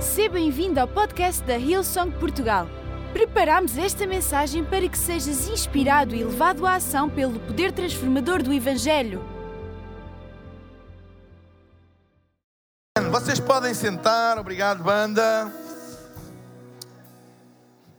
[0.00, 2.68] Seja bem-vindo ao podcast da Hillsong Portugal.
[3.12, 8.52] Preparamos esta mensagem para que sejas inspirado e levado à ação pelo poder transformador do
[8.52, 9.20] Evangelho.
[13.10, 15.52] Vocês podem sentar, obrigado, banda.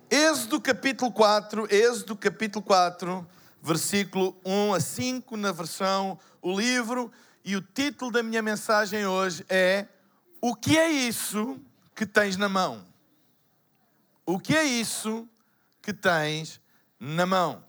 [0.10, 3.28] Êxodo capítulo 4, Êxodo capítulo 4,
[3.62, 7.12] versículo 1 a 5, na versão O Livro,
[7.44, 9.86] e o título da minha mensagem hoje é
[10.42, 11.60] O que é isso
[12.00, 12.88] que tens na mão?
[14.26, 15.28] O que é isso
[15.82, 16.62] que tens
[16.98, 17.62] na mão?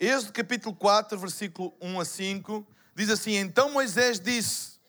[0.00, 4.80] Êxodo capítulo 4, versículo 1 a 5, diz assim: Então Moisés disse: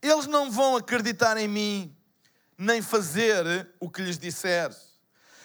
[0.00, 1.96] Eles não vão acreditar em mim,
[2.56, 4.70] nem fazer o que lhes disser.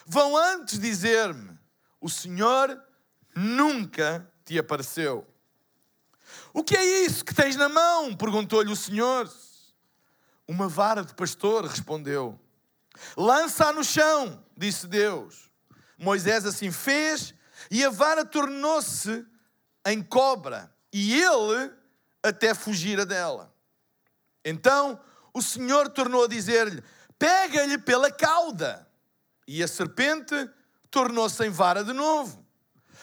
[0.06, 1.58] Vão antes dizer-me:
[2.00, 2.80] O Senhor
[3.36, 5.28] nunca te apareceu.
[6.54, 8.16] O que é isso que tens na mão?
[8.16, 9.28] perguntou-lhe o Senhor.
[10.48, 12.43] Uma vara de pastor, respondeu.
[13.18, 15.50] Lança-a no chão, disse Deus.
[15.98, 17.34] Moisés assim fez
[17.72, 19.26] e a vara tornou-se
[19.86, 21.72] em cobra e ele
[22.22, 23.54] até fugira dela.
[24.46, 25.00] Então
[25.34, 26.84] o Senhor tornou a dizer-lhe:
[27.18, 28.88] Pega-lhe pela cauda.
[29.48, 30.50] E a serpente
[30.90, 32.46] tornou-se em vara de novo.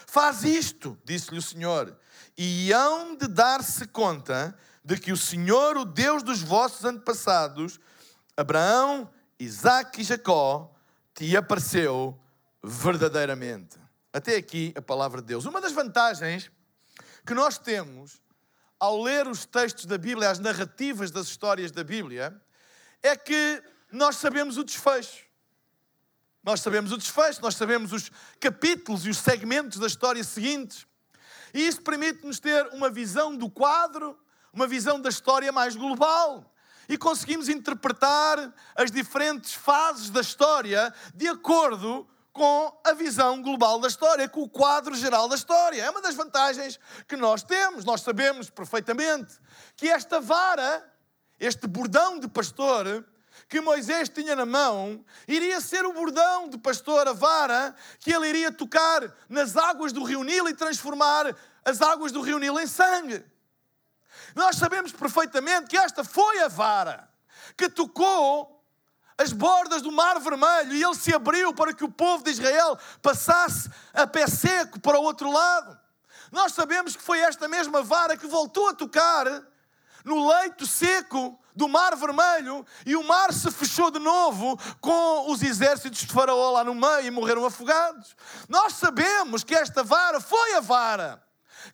[0.07, 1.95] Faz isto, disse-lhe o Senhor,
[2.37, 7.79] e hão de dar-se conta de que o Senhor, o Deus dos vossos antepassados,
[8.35, 9.09] Abraão,
[9.41, 10.71] Isaac e Jacó,
[11.15, 12.15] te apareceu
[12.63, 13.75] verdadeiramente.
[14.13, 15.45] Até aqui a palavra de Deus.
[15.45, 16.51] Uma das vantagens
[17.25, 18.21] que nós temos
[18.79, 22.39] ao ler os textos da Bíblia, as narrativas das histórias da Bíblia,
[23.01, 25.25] é que nós sabemos o desfecho.
[26.43, 30.85] Nós sabemos o desfecho, nós sabemos os capítulos e os segmentos da história seguintes.
[31.51, 34.19] E isso permite-nos ter uma visão do quadro,
[34.53, 36.50] uma visão da história mais global.
[36.91, 43.87] E conseguimos interpretar as diferentes fases da história de acordo com a visão global da
[43.87, 45.81] história, com o quadro geral da história.
[45.81, 47.85] É uma das vantagens que nós temos.
[47.85, 49.39] Nós sabemos perfeitamente
[49.77, 50.85] que esta vara,
[51.39, 53.05] este bordão de pastor,
[53.47, 58.27] que Moisés tinha na mão iria ser o bordão de pastor, a vara, que ele
[58.27, 62.67] iria tocar nas águas do rio Nilo e transformar as águas do rio Nilo em
[62.67, 63.23] sangue.
[64.35, 67.09] Nós sabemos perfeitamente que esta foi a vara
[67.57, 68.63] que tocou
[69.17, 72.77] as bordas do Mar Vermelho e ele se abriu para que o povo de Israel
[73.01, 75.79] passasse a pé seco para o outro lado.
[76.31, 79.25] Nós sabemos que foi esta mesma vara que voltou a tocar
[80.03, 85.43] no leito seco do Mar Vermelho e o mar se fechou de novo com os
[85.43, 88.15] exércitos de Faraó lá no meio e morreram afogados.
[88.47, 91.21] Nós sabemos que esta vara foi a vara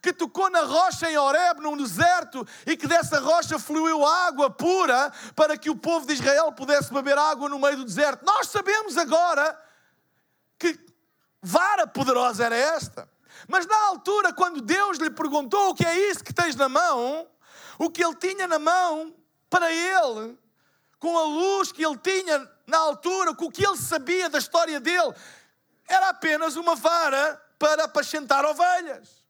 [0.00, 5.12] que tocou na rocha em Horeb, num deserto, e que dessa rocha fluiu água pura
[5.34, 8.24] para que o povo de Israel pudesse beber água no meio do deserto.
[8.24, 9.58] Nós sabemos agora
[10.58, 10.78] que
[11.42, 13.08] vara poderosa era esta.
[13.46, 17.28] Mas na altura, quando Deus lhe perguntou o que é isso que tens na mão,
[17.78, 19.14] o que ele tinha na mão
[19.48, 20.36] para ele,
[20.98, 24.80] com a luz que ele tinha na altura, com o que ele sabia da história
[24.80, 25.14] dele,
[25.86, 29.24] era apenas uma vara para apacentar ovelhas.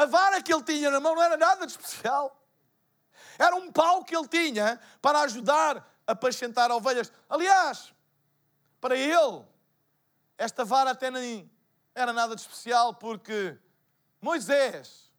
[0.00, 2.34] A vara que ele tinha na mão não era nada de especial.
[3.38, 7.12] Era um pau que ele tinha para ajudar a apacentar ovelhas.
[7.28, 7.92] Aliás,
[8.80, 9.44] para ele,
[10.38, 11.50] esta vara até nem
[11.94, 13.58] era nada de especial, porque
[14.22, 15.12] Moisés,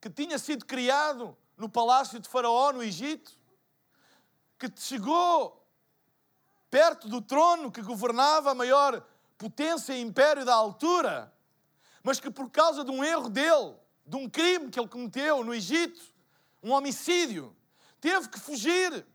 [0.00, 3.38] que tinha sido criado no palácio de Faraó, no Egito,
[4.58, 5.64] que chegou
[6.68, 9.00] perto do trono que governava a maior
[9.38, 11.32] potência e império da altura,
[12.02, 13.74] mas que por causa de um erro dele,
[14.06, 16.00] de um crime que ele cometeu no Egito,
[16.62, 17.54] um homicídio,
[18.00, 19.06] teve que fugir.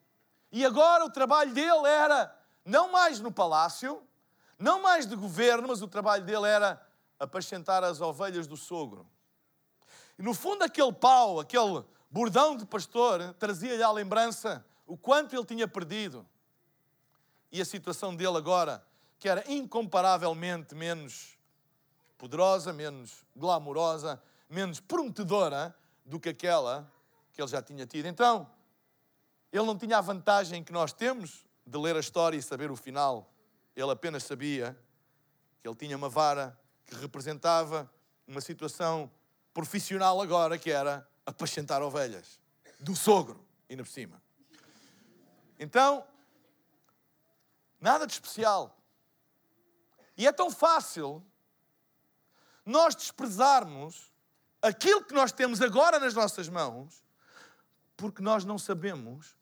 [0.51, 4.01] E agora o trabalho dele era não mais no palácio,
[4.57, 6.81] não mais de governo, mas o trabalho dele era
[7.19, 9.07] apacentar as ovelhas do sogro.
[10.17, 15.46] E no fundo, aquele pau, aquele bordão de pastor trazia-lhe à lembrança o quanto ele
[15.46, 16.26] tinha perdido
[17.52, 18.85] e a situação dele agora,
[19.20, 21.34] que era incomparavelmente menos
[22.26, 24.20] poderosa, menos glamourosa,
[24.50, 26.92] menos prometedora do que aquela
[27.32, 28.08] que ele já tinha tido.
[28.08, 28.50] Então,
[29.52, 32.76] ele não tinha a vantagem que nós temos de ler a história e saber o
[32.76, 33.32] final.
[33.76, 34.76] Ele apenas sabia
[35.62, 37.88] que ele tinha uma vara que representava
[38.28, 39.12] uma situação
[39.54, 42.40] profissional agora, que era apacentar ovelhas
[42.80, 44.20] do sogro, ainda por cima.
[45.60, 46.04] Então,
[47.80, 48.76] nada de especial.
[50.18, 51.24] E é tão fácil
[52.66, 54.12] nós desprezarmos
[54.62, 57.03] aquilo que nós temos agora nas nossas mãos,
[57.96, 59.35] porque nós não sabemos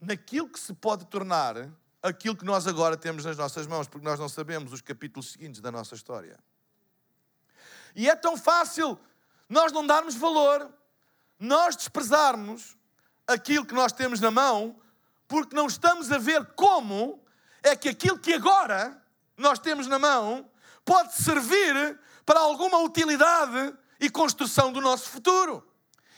[0.00, 1.56] naquilo que se pode tornar
[2.02, 5.60] aquilo que nós agora temos nas nossas mãos, porque nós não sabemos os capítulos seguintes
[5.60, 6.38] da nossa história.
[7.94, 8.98] E é tão fácil
[9.48, 10.70] nós não darmos valor,
[11.38, 12.76] nós desprezarmos
[13.26, 14.78] aquilo que nós temos na mão,
[15.26, 17.24] porque não estamos a ver como
[17.62, 19.00] é que aquilo que agora
[19.36, 20.50] nós temos na mão
[20.84, 25.66] pode servir para alguma utilidade e construção do nosso futuro.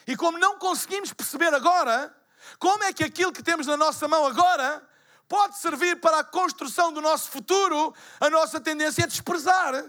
[0.06, 2.14] E como não conseguimos perceber agora,
[2.58, 4.82] como é que aquilo que temos na nossa mão agora
[5.28, 9.84] pode servir para a construção do nosso futuro, a nossa tendência é desprezar,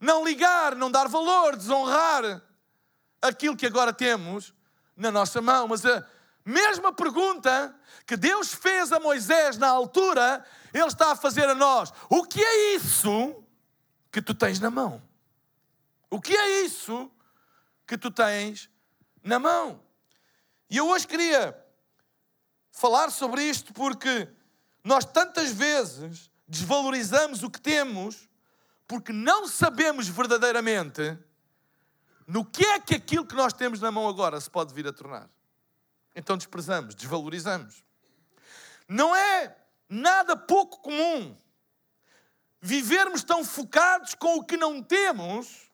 [0.00, 2.40] não ligar, não dar valor, desonrar
[3.20, 4.54] aquilo que agora temos
[4.96, 5.66] na nossa mão.
[5.66, 6.06] Mas a
[6.44, 7.74] mesma pergunta
[8.06, 12.40] que Deus fez a Moisés na altura, Ele está a fazer a nós: o que
[12.40, 13.44] é isso
[14.12, 15.07] que tu tens na mão?
[16.10, 17.10] O que é isso
[17.86, 18.70] que tu tens
[19.22, 19.82] na mão?
[20.70, 21.56] E eu hoje queria
[22.70, 24.28] falar sobre isto porque
[24.84, 28.28] nós tantas vezes desvalorizamos o que temos
[28.86, 31.18] porque não sabemos verdadeiramente
[32.26, 34.92] no que é que aquilo que nós temos na mão agora se pode vir a
[34.92, 35.28] tornar.
[36.14, 37.84] Então desprezamos, desvalorizamos.
[38.88, 39.56] Não é
[39.88, 41.36] nada pouco comum
[42.60, 45.67] vivermos tão focados com o que não temos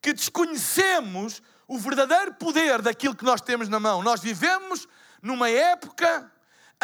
[0.00, 4.02] que desconhecemos o verdadeiro poder daquilo que nós temos na mão.
[4.02, 4.86] Nós vivemos
[5.20, 6.30] numa época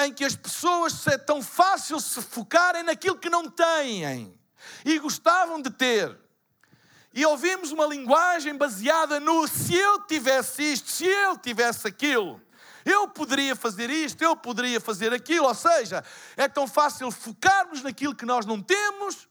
[0.00, 4.38] em que as pessoas é tão fácil se focarem naquilo que não têm
[4.84, 6.18] e gostavam de ter.
[7.14, 12.40] E ouvimos uma linguagem baseada no se eu tivesse isto, se eu tivesse aquilo,
[12.84, 15.46] eu poderia fazer isto, eu poderia fazer aquilo.
[15.46, 16.02] Ou seja,
[16.36, 19.28] é tão fácil focarmos naquilo que nós não temos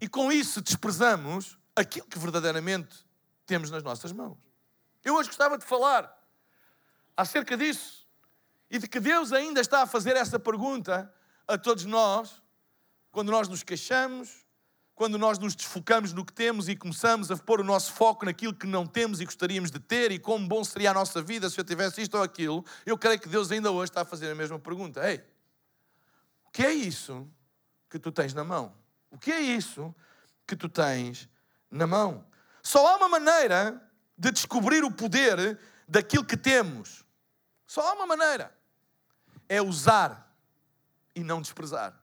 [0.00, 3.06] e com isso desprezamos aquilo que verdadeiramente
[3.44, 4.38] temos nas nossas mãos.
[5.04, 6.12] Eu hoje gostava de falar
[7.16, 8.08] acerca disso
[8.70, 11.12] e de que Deus ainda está a fazer essa pergunta
[11.46, 12.42] a todos nós,
[13.12, 14.44] quando nós nos queixamos,
[14.96, 18.54] quando nós nos desfocamos no que temos e começamos a pôr o nosso foco naquilo
[18.54, 21.60] que não temos e gostaríamos de ter e como bom seria a nossa vida se
[21.60, 24.34] eu tivesse isto ou aquilo, eu creio que Deus ainda hoje está a fazer a
[24.34, 25.08] mesma pergunta.
[25.08, 25.22] Ei,
[26.46, 27.30] o que é isso
[27.90, 28.74] que tu tens na mão?
[29.10, 29.94] O que é isso
[30.46, 31.28] que tu tens
[31.76, 32.26] na mão?
[32.62, 33.80] Só há uma maneira
[34.16, 37.04] de descobrir o poder daquilo que temos.
[37.66, 38.56] Só há uma maneira
[39.48, 40.34] é usar
[41.14, 41.94] e não desprezar.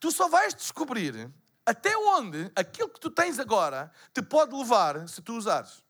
[0.00, 1.30] Tu só vais descobrir
[1.66, 5.82] até onde aquilo que tu tens agora te pode levar se tu usares.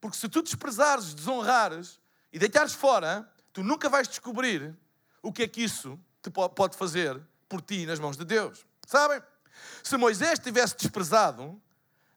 [0.00, 2.00] Porque se tu desprezares, desonrares
[2.32, 4.74] e deitares fora, tu nunca vais descobrir
[5.22, 8.64] o que é que isso te pode fazer por ti nas mãos de Deus.
[8.86, 9.22] Sabem?
[9.82, 11.60] Se Moisés tivesse desprezado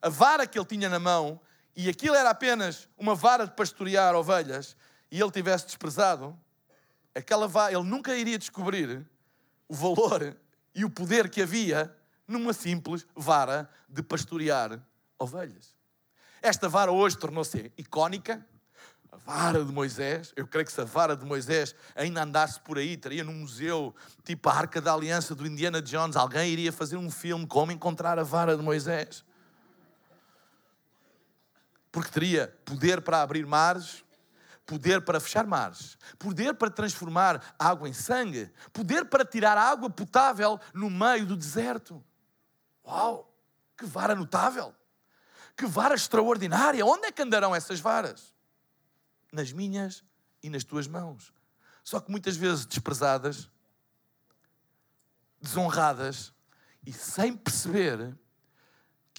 [0.04, 1.40] a vara que ele tinha na mão
[1.74, 4.76] e aquilo era apenas uma vara de pastorear ovelhas
[5.10, 6.38] e ele tivesse desprezado,
[7.16, 9.08] aquela vara, ele nunca iria descobrir
[9.66, 10.36] o valor
[10.76, 11.96] e o poder que havia
[12.28, 14.78] numa simples vara de pastorear
[15.18, 15.74] ovelhas.
[16.42, 18.46] Esta vara hoje tornou-se icónica.
[19.10, 22.78] A vara de Moisés, eu creio que se a vara de Moisés ainda andasse por
[22.78, 23.96] aí, estaria num museu
[24.26, 28.20] tipo a Arca da Aliança do Indiana Jones, alguém iria fazer um filme como encontrar
[28.20, 29.24] a vara de Moisés.
[31.94, 34.04] Porque teria poder para abrir mares,
[34.66, 40.60] poder para fechar mares, poder para transformar água em sangue, poder para tirar água potável
[40.74, 42.03] no meio do deserto.
[42.84, 43.32] Uau!
[43.77, 44.75] Que vara notável!
[45.56, 46.84] Que vara extraordinária!
[46.84, 48.34] Onde é que andarão essas varas?
[49.32, 50.03] Nas minhas
[50.41, 51.32] e nas tuas mãos.
[51.84, 53.51] Só que muitas vezes desprezadas,
[55.39, 56.34] desonradas
[56.84, 58.18] e sem perceber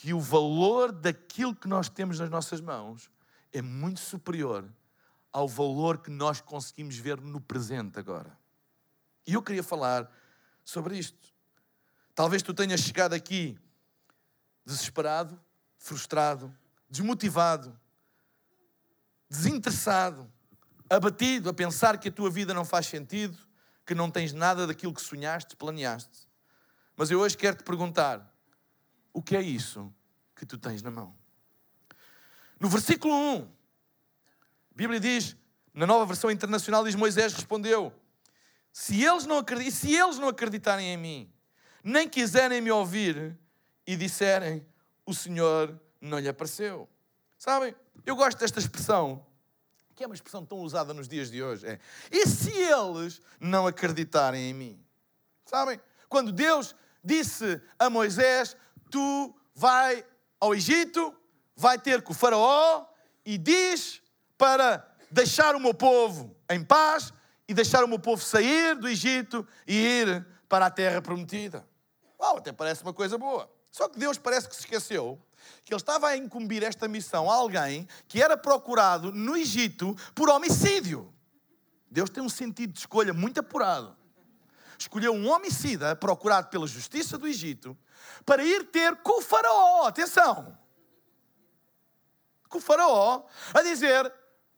[0.05, 3.11] que o valor daquilo que nós temos nas nossas mãos
[3.51, 4.71] é muito superior
[5.33, 8.39] ao valor que nós conseguimos ver no presente agora.
[9.27, 10.13] E eu queria falar
[10.63, 11.33] sobre isto.
[12.15, 13.59] Talvez tu tenhas chegado aqui
[14.63, 15.41] desesperado,
[15.79, 16.55] frustrado,
[16.87, 17.75] desmotivado,
[19.31, 20.31] desinteressado,
[20.91, 23.39] abatido, a pensar que a tua vida não faz sentido,
[23.87, 26.29] que não tens nada daquilo que sonhaste, planeaste.
[26.95, 28.34] Mas eu hoje quero te perguntar:
[29.15, 29.91] o que é isso
[30.37, 31.17] que tu tens na mão?
[32.61, 33.47] No versículo 1, a
[34.75, 35.37] Bíblia diz,
[35.73, 37.93] na nova versão internacional, diz: Moisés respondeu:
[38.75, 41.33] se eles, não se eles não acreditarem em mim,
[41.83, 43.39] nem quiserem me ouvir
[43.87, 44.67] e disserem:
[45.07, 46.89] O Senhor não lhe apareceu.
[47.39, 47.73] Sabem,
[48.05, 49.25] eu gosto desta expressão,
[49.95, 51.65] que é uma expressão tão usada nos dias de hoje.
[51.65, 51.79] É,
[52.11, 54.85] e se eles não acreditarem em mim?
[55.45, 58.57] Sabem, quando Deus disse a Moisés:
[58.95, 60.07] Tu vai
[60.39, 61.13] ao Egito,
[61.57, 62.87] vai ter com o Faraó
[63.27, 64.01] e diz
[64.39, 67.13] para deixar o meu povo em paz
[67.49, 71.67] e deixar o meu povo sair do Egito e ir para a terra prometida.
[72.21, 73.51] Uau, até parece uma coisa boa.
[73.69, 75.21] Só que Deus parece que se esqueceu
[75.65, 80.31] que ele estava a incumbir esta missão a alguém que era procurado no Egito por
[80.31, 81.13] homicídio.
[81.91, 83.97] Deus tem um sentido de escolha muito apurado.
[84.85, 87.77] Escolheu um homicida procurado pela justiça do Egito
[88.27, 90.59] para ir ter com o faraó, atenção,
[92.51, 93.25] com o faraó,
[93.55, 94.13] a dizer,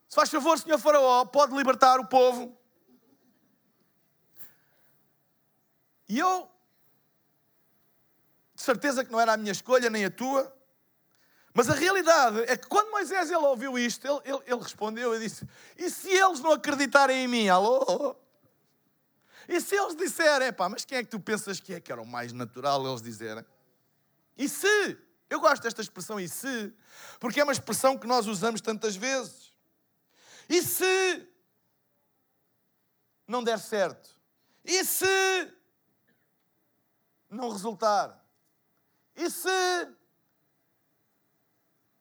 [0.08, 2.58] se faz favor, senhor faraó, pode libertar o povo.
[6.08, 6.50] E eu,
[8.52, 10.52] de certeza que não era a minha escolha, nem a tua,
[11.54, 15.20] mas a realidade é que quando Moisés ele ouviu isto, ele, ele, ele respondeu e
[15.20, 17.48] disse: E se eles não acreditarem em mim?
[17.48, 18.16] Alô?
[19.48, 22.02] E se eles disserem, pá, mas quem é que tu pensas que é que era
[22.02, 23.44] o mais natural eles dizerem?
[24.36, 24.98] E se?
[25.28, 26.72] Eu gosto desta expressão e se,
[27.18, 29.52] porque é uma expressão que nós usamos tantas vezes.
[30.48, 31.28] E se
[33.26, 34.16] não der certo?
[34.64, 35.52] E se
[37.28, 38.24] não resultar?
[39.16, 39.48] E se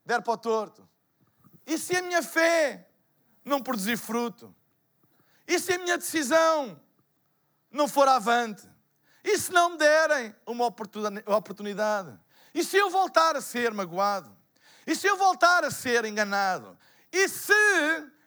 [0.06, 0.88] der para o torto?
[1.66, 2.88] E se a minha fé
[3.44, 4.56] não produzir fruto?
[5.48, 6.80] E se a minha decisão
[7.76, 8.68] não for avante?
[9.24, 12.18] E se não me derem uma oportunidade?
[12.54, 14.36] E se eu voltar a ser magoado?
[14.88, 16.78] E se eu voltar a ser enganado?
[17.12, 17.54] E se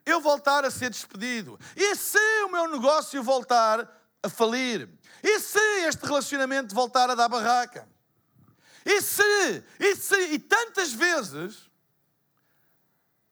[0.04, 1.58] eu voltar a ser despedido?
[1.76, 3.88] E se o meu negócio voltar
[4.22, 4.88] a falir?
[5.22, 7.88] E se este relacionamento voltar a dar barraca?
[8.84, 11.70] E se, e se, e tantas vezes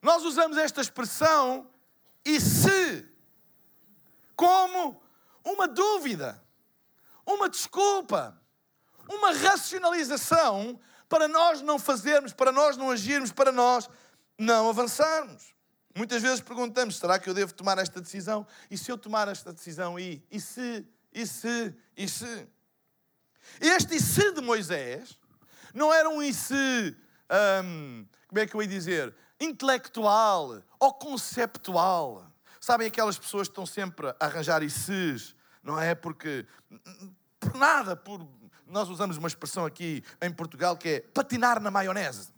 [0.00, 1.68] nós usamos esta expressão
[2.25, 3.08] e se
[4.37, 5.02] como
[5.47, 6.43] uma dúvida,
[7.25, 8.38] uma desculpa,
[9.09, 13.88] uma racionalização para nós não fazermos, para nós não agirmos, para nós
[14.37, 15.55] não avançarmos.
[15.95, 18.47] Muitas vezes perguntamos: será que eu devo tomar esta decisão?
[18.71, 22.49] E se eu tomar esta decisão e, e se, e se, e se?
[23.61, 25.17] Este e se de Moisés
[25.73, 26.97] não era um e se,
[27.65, 29.15] hum, como é que eu ia dizer?
[29.41, 32.26] Intelectual ou conceptual.
[32.61, 35.36] Sabem aquelas pessoas que estão sempre a arranjar e se,
[35.66, 35.94] não é?
[35.94, 36.46] Porque,
[37.40, 38.26] por nada, por
[38.66, 42.35] nós usamos uma expressão aqui em Portugal que é patinar na maionese.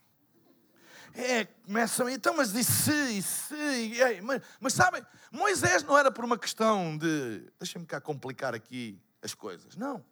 [1.14, 6.11] É, começam, então, mas e se, e se, e, mas, mas sabem, Moisés não era
[6.11, 10.04] por uma questão de, deixa-me cá complicar aqui as coisas, não.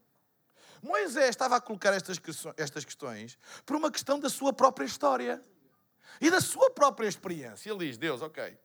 [0.82, 2.20] Moisés estava a colocar estas,
[2.56, 5.42] estas questões por uma questão da sua própria história
[6.20, 7.70] e da sua própria experiência.
[7.70, 8.58] Ele diz: Deus, ok,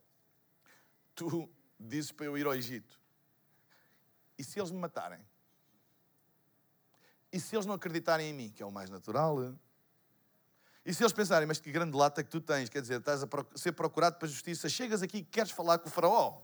[1.15, 3.00] tu dizes para eu ir ao Egito,
[4.42, 5.20] e se eles me matarem?
[7.32, 9.54] E se eles não acreditarem em mim, que é o mais natural?
[10.84, 13.28] E se eles pensarem, mas que grande lata que tu tens, quer dizer, estás a
[13.56, 16.42] ser procurado para a justiça, chegas aqui e queres falar com o faraó.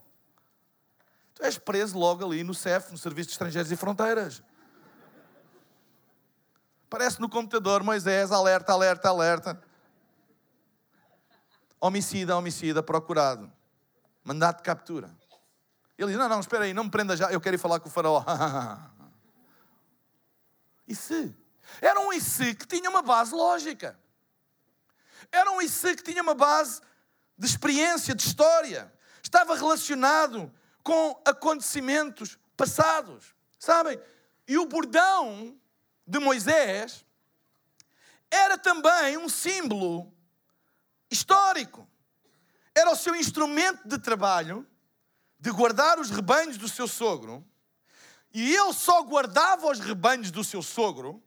[1.33, 4.43] Tu és preso logo ali no CEF, no Serviço de Estrangeiros e Fronteiras.
[6.87, 9.63] Parece no computador, Moisés, alerta, alerta, alerta.
[11.81, 13.51] Homicida, homicida, procurado.
[14.23, 15.16] Mandato de captura.
[15.97, 17.89] Ele diz: Não, não, espera aí, não me prenda já, eu quero ir falar com
[17.89, 18.23] o faraó.
[20.87, 21.35] E se?
[21.81, 23.99] Era um e se que tinha uma base lógica.
[25.29, 26.81] Era um e se que tinha uma base
[27.37, 28.89] de experiência, de história.
[29.21, 30.49] Estava relacionado
[30.81, 33.35] com acontecimentos passados.
[33.59, 33.99] Sabem?
[34.47, 35.59] E o bordão
[36.07, 37.05] de Moisés
[38.31, 40.13] era também um símbolo
[41.11, 41.85] histórico.
[42.73, 44.65] Era o seu instrumento de trabalho
[45.39, 47.45] de guardar os rebanhos do seu sogro
[48.33, 51.23] e ele só guardava os rebanhos do seu sogro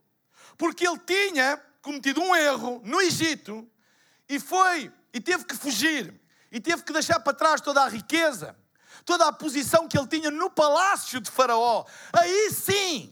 [0.58, 3.68] porque ele tinha cometido um erro no Egito
[4.28, 8.56] e foi e teve que fugir e teve que deixar para trás toda a riqueza,
[9.04, 11.84] toda a posição que ele tinha no palácio de Faraó.
[12.12, 13.10] Aí sim,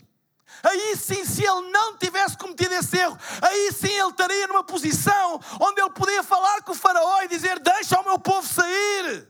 [0.62, 5.40] aí sim, se ele não tivesse cometido esse erro, aí sim ele estaria numa posição
[5.60, 9.27] onde ele podia falar com o Faraó e dizer: Deixa o meu povo sair.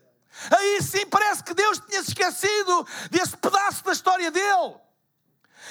[0.57, 4.77] Aí sim parece que Deus tinha se esquecido desse pedaço da história dele.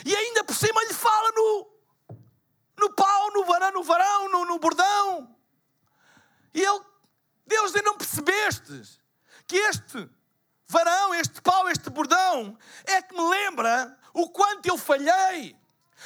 [0.05, 1.67] E ainda por cima lhe fala no,
[2.77, 5.35] no pau, no varão, no varão, no, no bordão.
[6.53, 6.81] E ele,
[7.45, 8.99] Deus, ainda não percebestes
[9.47, 10.09] que este
[10.67, 15.55] varão, este pau, este bordão é que me lembra o quanto eu falhei.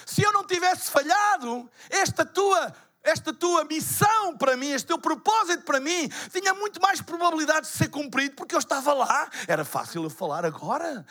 [0.05, 2.73] Se eu não tivesse falhado, esta tua
[3.03, 7.73] esta tua missão para mim, este teu propósito para mim, tinha muito mais probabilidade de
[7.73, 9.29] ser cumprido porque eu estava lá.
[9.47, 11.05] Era fácil eu falar agora?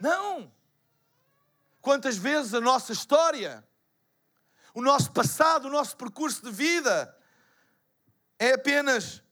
[0.00, 0.52] Não.
[1.80, 3.62] Quantas vezes a nossa história,
[4.72, 7.14] o nosso passado, o nosso percurso de vida
[8.38, 9.22] é apenas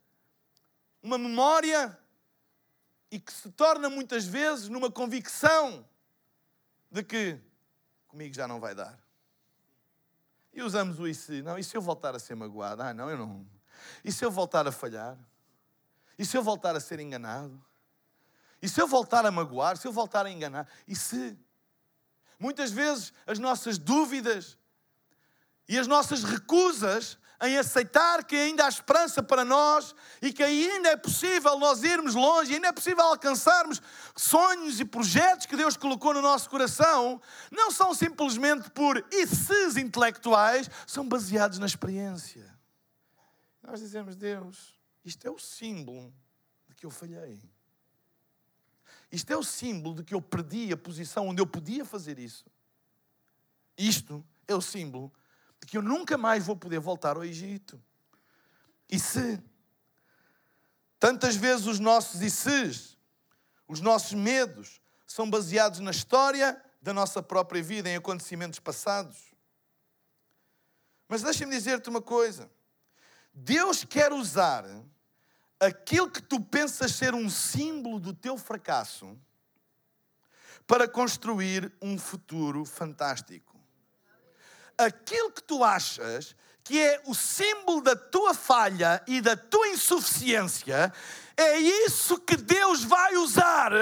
[1.02, 1.98] uma memória
[3.10, 5.86] e que se torna muitas vezes numa convicção
[6.90, 7.40] de que
[8.06, 9.01] comigo já não vai dar.
[10.52, 11.42] E usamos o e se.
[11.42, 12.82] Não, e se eu voltar a ser magoado?
[12.82, 13.46] Ah, não, eu não.
[14.04, 15.18] E se eu voltar a falhar?
[16.18, 17.62] E se eu voltar a ser enganado?
[18.60, 19.76] E se eu voltar a magoar?
[19.76, 20.68] Se eu voltar a enganar?
[20.86, 21.38] E se?
[22.38, 24.58] Muitas vezes as nossas dúvidas
[25.68, 30.90] e as nossas recusas em aceitar que ainda há esperança para nós e que ainda
[30.90, 33.82] é possível nós irmos longe, ainda é possível alcançarmos
[34.16, 37.20] sonhos e projetos que Deus colocou no nosso coração,
[37.50, 42.48] não são simplesmente por isses intelectuais, são baseados na experiência.
[43.60, 46.14] Nós dizemos, Deus, isto é o símbolo
[46.68, 47.42] de que eu falhei.
[49.10, 52.44] Isto é o símbolo de que eu perdi a posição onde eu podia fazer isso.
[53.76, 55.12] Isto é o símbolo
[55.62, 57.80] de que eu nunca mais vou poder voltar ao Egito.
[58.90, 59.40] E se
[60.98, 62.98] tantas vezes os nossos e se,
[63.68, 69.32] os nossos medos, são baseados na história da nossa própria vida, em acontecimentos passados.
[71.06, 72.50] Mas deixa-me dizer-te uma coisa:
[73.32, 74.64] Deus quer usar
[75.60, 79.16] aquilo que tu pensas ser um símbolo do teu fracasso
[80.66, 83.51] para construir um futuro fantástico
[84.82, 86.34] aquilo que tu achas
[86.64, 90.92] que é o símbolo da tua falha e da tua insuficiência,
[91.36, 93.72] é isso que Deus vai usar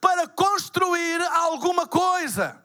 [0.00, 2.64] para construir alguma coisa.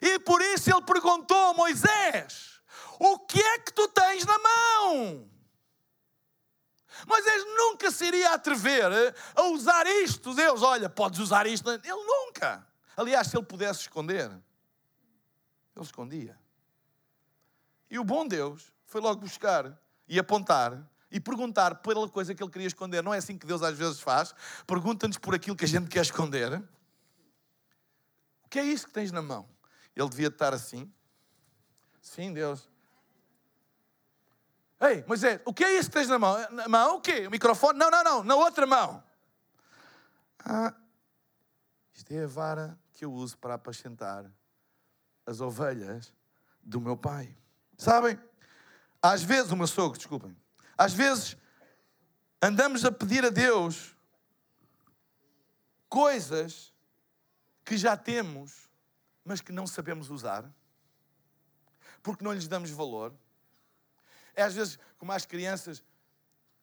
[0.00, 2.60] E por isso ele perguntou a Moisés:
[3.00, 5.28] O que é que tu tens na mão?
[7.06, 10.34] Moisés nunca se iria atrever a usar isto.
[10.34, 11.70] Deus, olha, podes usar isto.
[11.70, 12.66] Ele nunca.
[12.96, 14.30] Aliás, se ele pudesse esconder,
[15.78, 16.38] ele escondia.
[17.90, 22.50] E o bom Deus foi logo buscar e apontar e perguntar pela coisa que ele
[22.50, 23.02] queria esconder.
[23.02, 24.34] Não é assim que Deus às vezes faz.
[24.66, 26.62] Pergunta-nos por aquilo que a gente quer esconder.
[28.44, 29.48] O que é isso que tens na mão?
[29.96, 30.92] Ele devia estar assim.
[32.00, 32.68] Sim, Deus.
[34.80, 36.50] Ei, Moisés, o que é isso que tens na mão?
[36.50, 37.26] Na mão o quê?
[37.26, 37.78] O microfone?
[37.78, 39.02] Não, não, não, na outra mão.
[40.38, 40.72] Ah,
[41.92, 44.24] isto é a vara que eu uso para apacentar
[45.28, 46.10] as ovelhas
[46.62, 47.36] do meu pai.
[47.76, 48.18] Sabem?
[49.02, 50.34] Às vezes, o meu sogro, desculpem.
[50.76, 51.36] Às vezes
[52.40, 53.94] andamos a pedir a Deus
[55.86, 56.72] coisas
[57.62, 58.70] que já temos,
[59.22, 60.50] mas que não sabemos usar,
[62.02, 63.12] porque não lhes damos valor.
[64.34, 65.84] É às vezes, como as crianças,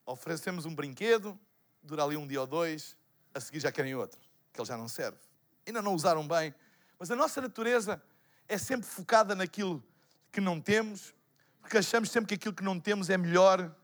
[0.08, 1.40] oferecemos um brinquedo,
[1.84, 2.98] dura ali um dia ou dois,
[3.32, 4.20] a seguir já querem outro,
[4.52, 5.20] que ele já não serve.
[5.68, 6.56] Ainda não usaram bem.
[6.98, 8.02] Mas a nossa natureza
[8.48, 9.84] é sempre focada naquilo
[10.32, 11.14] que não temos,
[11.62, 13.76] porque achamos sempre que aquilo que não temos é melhor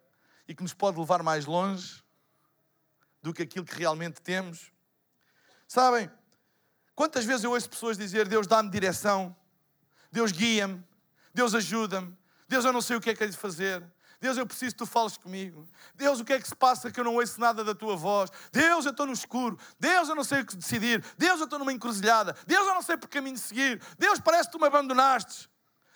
[0.48, 2.04] e que nos pode levar mais longe
[3.22, 4.72] do que aquilo que realmente temos.
[5.68, 6.12] Sabem,
[6.94, 9.36] quantas vezes eu ouço pessoas dizer: Deus dá-me direção,
[10.12, 10.84] Deus guia-me,
[11.34, 12.16] Deus ajuda-me,
[12.48, 13.84] Deus eu não sei o que é que é de fazer.
[14.22, 15.68] Deus, eu preciso que tu fales comigo.
[15.96, 18.30] Deus, o que é que se passa que eu não ouço nada da tua voz?
[18.52, 19.58] Deus, eu estou no escuro.
[19.80, 21.04] Deus, eu não sei o que decidir.
[21.18, 22.38] Deus, eu estou numa encruzilhada.
[22.46, 23.82] Deus, eu não sei por caminho seguir.
[23.98, 25.50] Deus, parece que tu me abandonaste.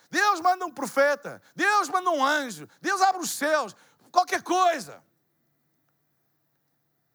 [0.09, 1.39] Deus manda um profeta.
[1.55, 2.67] Deus manda um anjo.
[2.81, 3.75] Deus abre os céus.
[4.11, 5.03] Qualquer coisa.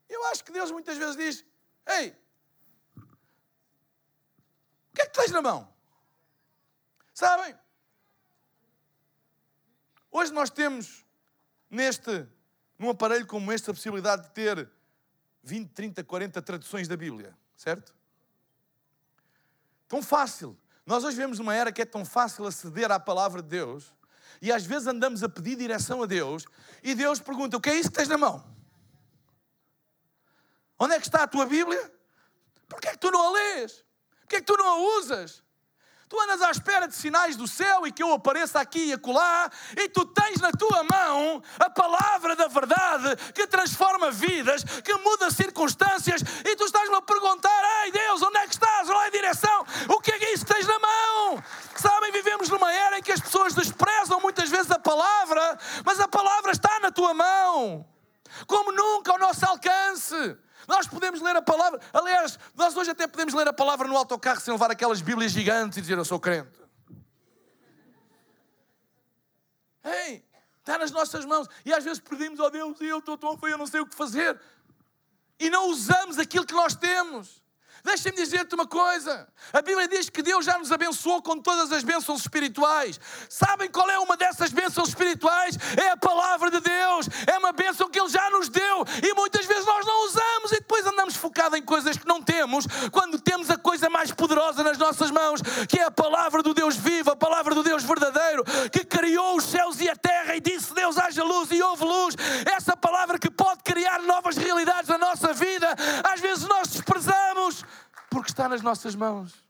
[0.08, 1.44] Eu acho que Deus muitas vezes diz:
[1.88, 2.16] Ei,
[2.96, 3.02] o
[4.94, 5.74] que é que tens na mão?
[7.12, 7.58] Sabem?
[10.10, 11.04] Hoje nós temos
[11.70, 12.26] neste,
[12.78, 14.68] num aparelho como este, a possibilidade de ter
[15.42, 17.94] 20, 30, 40 traduções da Bíblia, certo?
[19.88, 20.58] Tão fácil.
[20.84, 23.94] Nós hoje vemos uma era que é tão fácil aceder à palavra de Deus
[24.42, 26.44] e às vezes andamos a pedir direção a Deus
[26.82, 28.44] e Deus pergunta: O que é isso que tens na mão?
[30.78, 31.92] Onde é que está a tua Bíblia?
[32.68, 33.84] Porquê é que tu não a lês?
[34.20, 35.42] Porquê é que tu não a usas?
[36.10, 39.48] Tu andas à espera de sinais do céu e que eu apareça aqui e acolá,
[39.76, 45.30] e tu tens na tua mão a palavra da verdade que transforma vidas, que muda
[45.30, 48.90] circunstâncias, e tu estás-me a perguntar: Ei Deus, onde é que estás?
[48.90, 51.44] Olha a direção, o que é isso que tens na mão?
[51.76, 56.08] Sabem, vivemos numa era em que as pessoas desprezam muitas vezes a palavra, mas a
[56.08, 57.86] palavra está na tua mão,
[58.48, 60.36] como nunca ao nosso alcance.
[60.70, 61.80] Nós podemos ler a palavra.
[61.92, 65.76] Aliás, nós hoje até podemos ler a palavra no autocarro sem levar aquelas Bíblias gigantes
[65.76, 66.60] e dizer eu sou crente.
[69.82, 70.24] Ei,
[70.60, 71.48] está nas nossas mãos.
[71.64, 73.96] E às vezes pedimos, oh Deus, eu estou tão feio, eu não sei o que
[73.96, 74.40] fazer.
[75.40, 77.39] E não usamos aquilo que nós temos.
[77.84, 79.26] Deixa-me dizer-te uma coisa.
[79.52, 83.00] A Bíblia diz que Deus já nos abençoou com todas as bênçãos espirituais.
[83.28, 85.56] Sabem qual é uma dessas bênçãos espirituais?
[85.76, 87.08] É a palavra de Deus.
[87.26, 90.56] É uma bênção que Ele já nos deu e muitas vezes nós não usamos e
[90.56, 94.78] depois andamos focados em coisas que não temos, quando temos a coisa mais poderosa nas
[94.78, 98.84] nossas mãos, que é a palavra do Deus vivo, a palavra do Deus verdadeiro, que
[98.84, 102.14] criou os céus e a terra e disse Deus haja luz e houve luz.
[102.54, 105.68] Essa palavra que pode criar novas realidades na nossa vida,
[106.04, 107.64] às vezes nós desprezamos
[108.10, 109.44] porque está nas nossas mãos.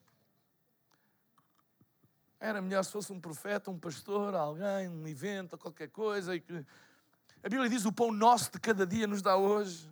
[2.39, 6.37] Era melhor se fosse um profeta, um pastor, alguém, um evento, qualquer coisa.
[6.37, 6.65] E que...
[7.43, 9.91] A Bíblia diz: o pão nosso de cada dia nos dá hoje.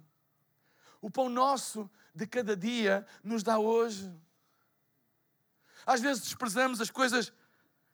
[1.01, 4.15] O pão nosso de cada dia nos dá hoje.
[5.87, 7.33] Às vezes desprezamos as coisas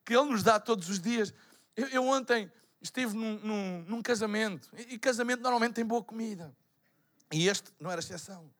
[0.04, 1.32] que Ele nos dá todos os dias.
[1.76, 6.54] Eu, eu ontem estive num, num, num casamento, e, e casamento normalmente tem boa comida.
[7.32, 8.50] E este não era exceção.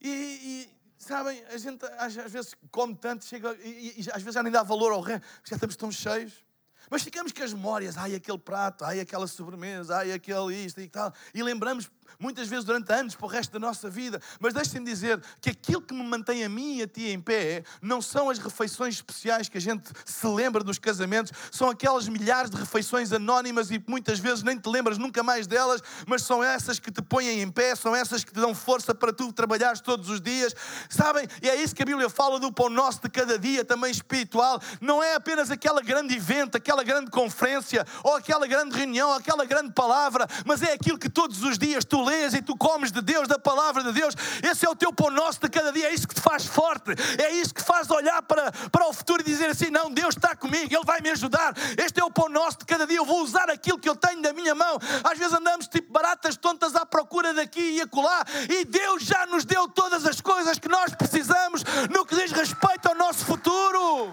[0.00, 0.68] E,
[1.04, 4.52] sabem, a gente às, às, vezes come tanto, chega e, e, às vezes já nem
[4.52, 6.44] dá valor ao resto, já estamos tão cheios.
[6.90, 10.88] Mas ficamos com as memórias, ai aquele prato, ai aquela sobremesa, ai aquele isto e
[10.88, 11.12] tal.
[11.32, 14.20] E lembramos muitas vezes durante anos para o resto da nossa vida.
[14.40, 17.64] Mas deixem-me dizer que aquilo que me mantém a mim e a ti em pé
[17.80, 22.50] não são as refeições especiais que a gente se lembra dos casamentos, são aquelas milhares
[22.50, 26.78] de refeições anónimas e muitas vezes nem te lembras nunca mais delas, mas são essas
[26.78, 30.08] que te põem em pé, são essas que te dão força para tu trabalhares todos
[30.08, 30.54] os dias.
[30.88, 31.26] Sabem?
[31.42, 34.60] E é isso que a Bíblia fala do pão nosso de cada dia, também espiritual.
[34.80, 39.44] Não é apenas aquela grande evento, aquela grande conferência, ou aquela grande reunião, ou aquela
[39.44, 43.00] grande palavra, mas é aquilo que todos os dias tu lês e tu comes de
[43.00, 45.94] Deus, da palavra de Deus, esse é o teu pão nosso de cada dia, é
[45.94, 46.90] isso que te faz forte,
[47.22, 50.34] é isso que faz olhar para, para o futuro e dizer assim: não, Deus está
[50.34, 53.22] comigo, Ele vai me ajudar, este é o pão nosso de cada dia, eu vou
[53.22, 54.76] usar aquilo que eu tenho da minha mão.
[55.04, 59.44] Às vezes andamos tipo baratas tontas à procura daqui e acolá, e Deus já nos
[59.44, 64.12] deu todas as coisas que nós precisamos no que diz respeito ao nosso futuro.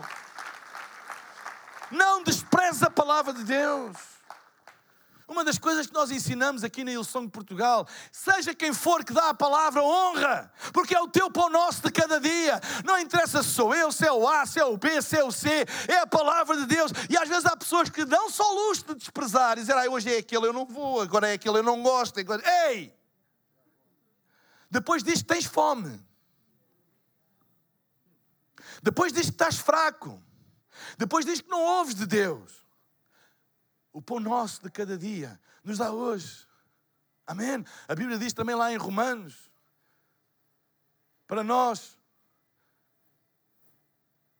[1.90, 4.11] Não despreze a palavra de Deus.
[5.32, 9.14] Uma das coisas que nós ensinamos aqui na Ilson de Portugal, seja quem for que
[9.14, 12.60] dá a palavra, honra, porque é o teu pão nosso de cada dia.
[12.84, 15.24] Não interessa se sou eu, se é o A, se é o B, se é
[15.24, 16.92] o C, é a palavra de Deus.
[17.10, 20.14] E às vezes há pessoas que dão só luxo de desprezar e dizer, ah, hoje
[20.14, 22.20] é aquele, eu não vou, agora é aquele, eu não gosto.
[22.20, 22.44] Agora...
[22.68, 22.94] Ei!
[24.70, 25.98] Depois diz que tens fome.
[28.84, 30.22] Depois diz que estás fraco.
[30.98, 32.61] Depois diz que não ouves de Deus.
[33.94, 36.48] O pão nosso de cada dia nos dá hoje.
[37.26, 37.66] Amém?
[37.88, 39.52] A Bíblia diz também lá em Romanos,
[41.28, 41.98] para nós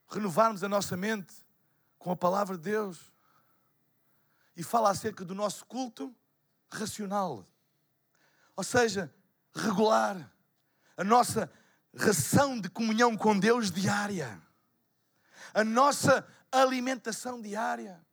[0.10, 1.34] renovarmos a nossa mente
[1.98, 3.12] com a palavra de Deus.
[4.56, 6.14] E fala acerca do nosso culto
[6.70, 7.48] racional.
[8.56, 9.14] Ou seja,
[9.54, 10.30] regular.
[10.98, 11.50] A nossa
[11.96, 14.42] ração de comunhão com Deus diária.
[15.54, 18.06] A nossa alimentação diária.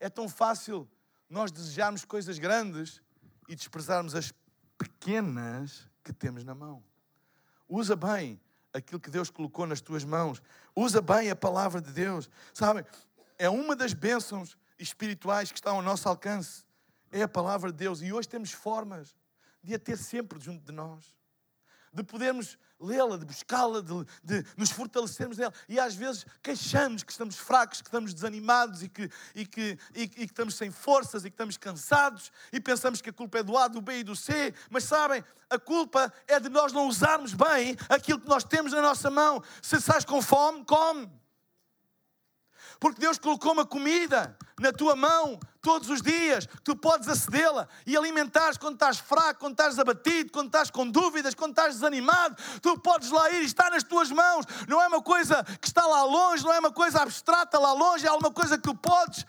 [0.00, 0.88] É tão fácil
[1.28, 3.02] nós desejarmos coisas grandes
[3.48, 4.32] e desprezarmos as
[4.76, 6.82] pequenas que temos na mão.
[7.68, 8.40] Usa bem
[8.72, 10.42] aquilo que Deus colocou nas tuas mãos.
[10.74, 12.30] Usa bem a palavra de Deus.
[12.54, 12.84] Sabem,
[13.38, 16.64] é uma das bênçãos espirituais que está ao nosso alcance.
[17.10, 18.00] É a palavra de Deus.
[18.00, 19.14] E hoje temos formas
[19.62, 21.17] de a ter sempre junto de nós
[21.92, 25.52] de podermos lê-la, de buscá-la, de, de, nos fortalecermos dela.
[25.68, 30.02] E às vezes queixamos que estamos fracos, que estamos desanimados e que, e, que, e,
[30.02, 33.42] e que estamos sem forças e que estamos cansados e pensamos que a culpa é
[33.42, 34.54] do A, do B e do C.
[34.70, 38.82] Mas sabem, a culpa é de nós não usarmos bem aquilo que nós temos na
[38.82, 39.42] nossa mão.
[39.62, 41.10] Se estás com fome, come.
[42.80, 47.96] Porque Deus colocou uma comida na tua mão todos os dias, tu podes acedê-la e
[47.96, 52.78] alimentares quando estás fraco, quando estás abatido, quando estás com dúvidas, quando estás desanimado, tu
[52.78, 54.46] podes lá ir está nas tuas mãos.
[54.68, 58.06] Não é uma coisa que está lá longe, não é uma coisa abstrata lá longe,
[58.06, 59.24] é alguma coisa que tu podes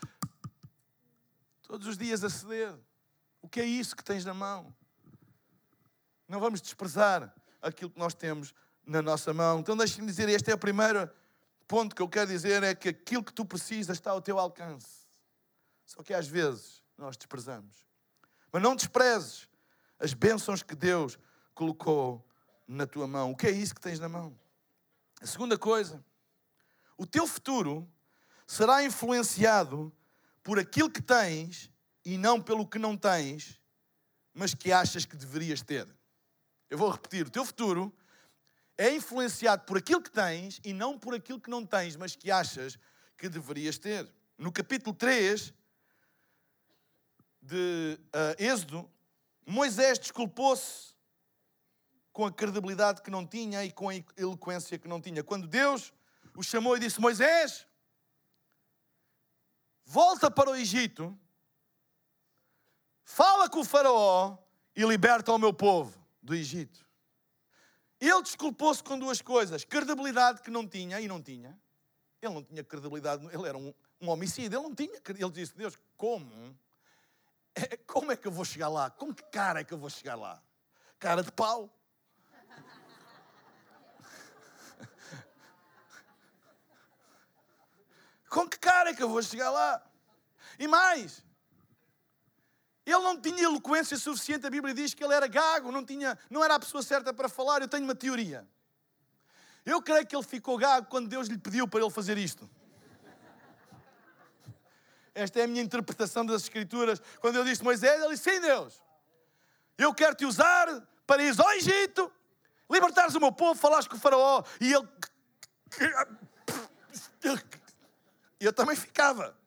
[1.62, 2.74] todos os dias aceder.
[3.42, 4.74] O que é isso que tens na mão?
[6.28, 8.54] Não vamos desprezar aquilo que nós temos
[8.86, 9.60] na nossa mão.
[9.60, 11.10] Então deixe-me dizer, este é o primeiro
[11.70, 15.06] ponto que eu quero dizer é que aquilo que tu precisas está ao teu alcance.
[15.86, 17.86] Só que às vezes nós desprezamos.
[18.50, 19.48] Mas não desprezes
[19.96, 21.16] as bênçãos que Deus
[21.54, 22.28] colocou
[22.66, 23.30] na tua mão.
[23.30, 24.36] O que é isso que tens na mão?
[25.20, 26.04] A segunda coisa,
[26.98, 27.88] o teu futuro
[28.48, 29.92] será influenciado
[30.42, 31.70] por aquilo que tens
[32.04, 33.60] e não pelo que não tens,
[34.34, 35.86] mas que achas que deverias ter.
[36.68, 37.94] Eu vou repetir: o teu futuro
[38.80, 42.30] é influenciado por aquilo que tens e não por aquilo que não tens, mas que
[42.30, 42.78] achas
[43.18, 44.10] que deverias ter.
[44.38, 45.52] No capítulo 3
[47.42, 48.90] de uh, Êxodo,
[49.46, 50.94] Moisés desculpou-se
[52.10, 55.22] com a credibilidade que não tinha e com a eloquência que não tinha.
[55.22, 55.92] Quando Deus
[56.34, 57.66] o chamou e disse: Moisés,
[59.84, 61.14] volta para o Egito,
[63.04, 64.38] fala com o Faraó
[64.74, 66.88] e liberta o meu povo do Egito.
[68.00, 71.60] Ele desculpou-se com duas coisas: credibilidade que não tinha e não tinha.
[72.22, 74.98] Ele não tinha credibilidade, ele era um, um homicida, ele não tinha.
[75.08, 76.56] Ele disse: Deus, como?
[77.54, 78.90] É, como é que eu vou chegar lá?
[78.90, 80.42] Com que cara é que eu vou chegar lá?
[80.98, 81.68] Cara de pau.
[88.30, 89.82] Com que cara é que eu vou chegar lá?
[90.58, 91.24] E mais,
[92.90, 96.42] ele não tinha eloquência suficiente, a Bíblia diz que ele era gago, não, tinha, não
[96.42, 97.60] era a pessoa certa para falar.
[97.60, 98.46] Eu tenho uma teoria.
[99.64, 102.48] Eu creio que ele ficou gago quando Deus lhe pediu para ele fazer isto.
[105.14, 107.00] Esta é a minha interpretação das Escrituras.
[107.20, 108.80] Quando ele disse Moisés, ele disse: Sim, Deus,
[109.76, 110.66] eu quero te usar
[111.06, 112.10] para ir ao Egito,
[112.70, 114.42] libertares o meu povo, falares com o Faraó.
[114.60, 114.88] E ele.
[118.40, 119.38] Eu também ficava.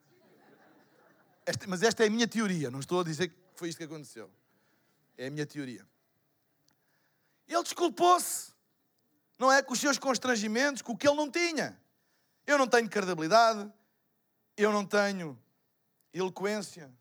[1.45, 3.83] Esta, mas esta é a minha teoria, não estou a dizer que foi isto que
[3.83, 4.29] aconteceu.
[5.17, 5.85] É a minha teoria.
[7.47, 8.51] Ele desculpou-se,
[9.37, 9.61] não é?
[9.61, 11.79] Com os seus constrangimentos, com o que ele não tinha.
[12.47, 13.71] Eu não tenho credibilidade,
[14.57, 15.37] eu não tenho
[16.13, 16.91] eloquência,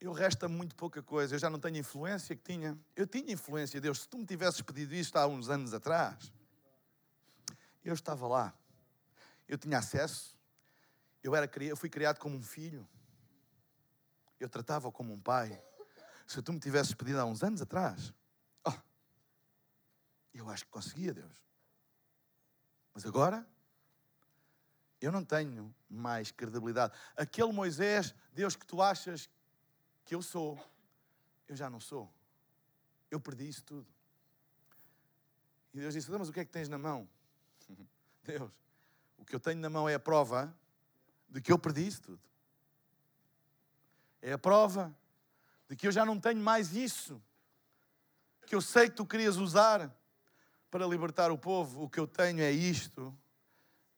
[0.00, 2.78] eu resta muito pouca coisa, eu já não tenho influência que tinha.
[2.94, 6.32] Eu tinha influência, Deus, se tu me tivesses pedido isto há uns anos atrás,
[7.84, 8.54] eu estava lá,
[9.48, 10.35] eu tinha acesso,
[11.26, 12.88] eu, era, eu fui criado como um filho,
[14.38, 15.60] eu tratava-o como um pai.
[16.26, 18.12] Se tu me tivesses pedido há uns anos atrás,
[18.64, 18.72] oh,
[20.32, 21.42] eu acho que conseguia, Deus.
[22.94, 23.46] Mas agora,
[25.00, 26.96] eu não tenho mais credibilidade.
[27.16, 29.28] Aquele Moisés, Deus, que tu achas
[30.04, 30.58] que eu sou,
[31.48, 32.08] eu já não sou.
[33.10, 33.86] Eu perdi isso tudo.
[35.74, 37.08] E Deus disse: Mas o que é que tens na mão?
[38.22, 38.52] Deus,
[39.18, 40.56] o que eu tenho na mão é a prova
[41.36, 42.20] de que eu perdi isso tudo.
[44.22, 44.96] É a prova
[45.68, 47.22] de que eu já não tenho mais isso
[48.46, 49.94] que eu sei que tu querias usar
[50.70, 51.82] para libertar o povo.
[51.82, 53.14] O que eu tenho é isto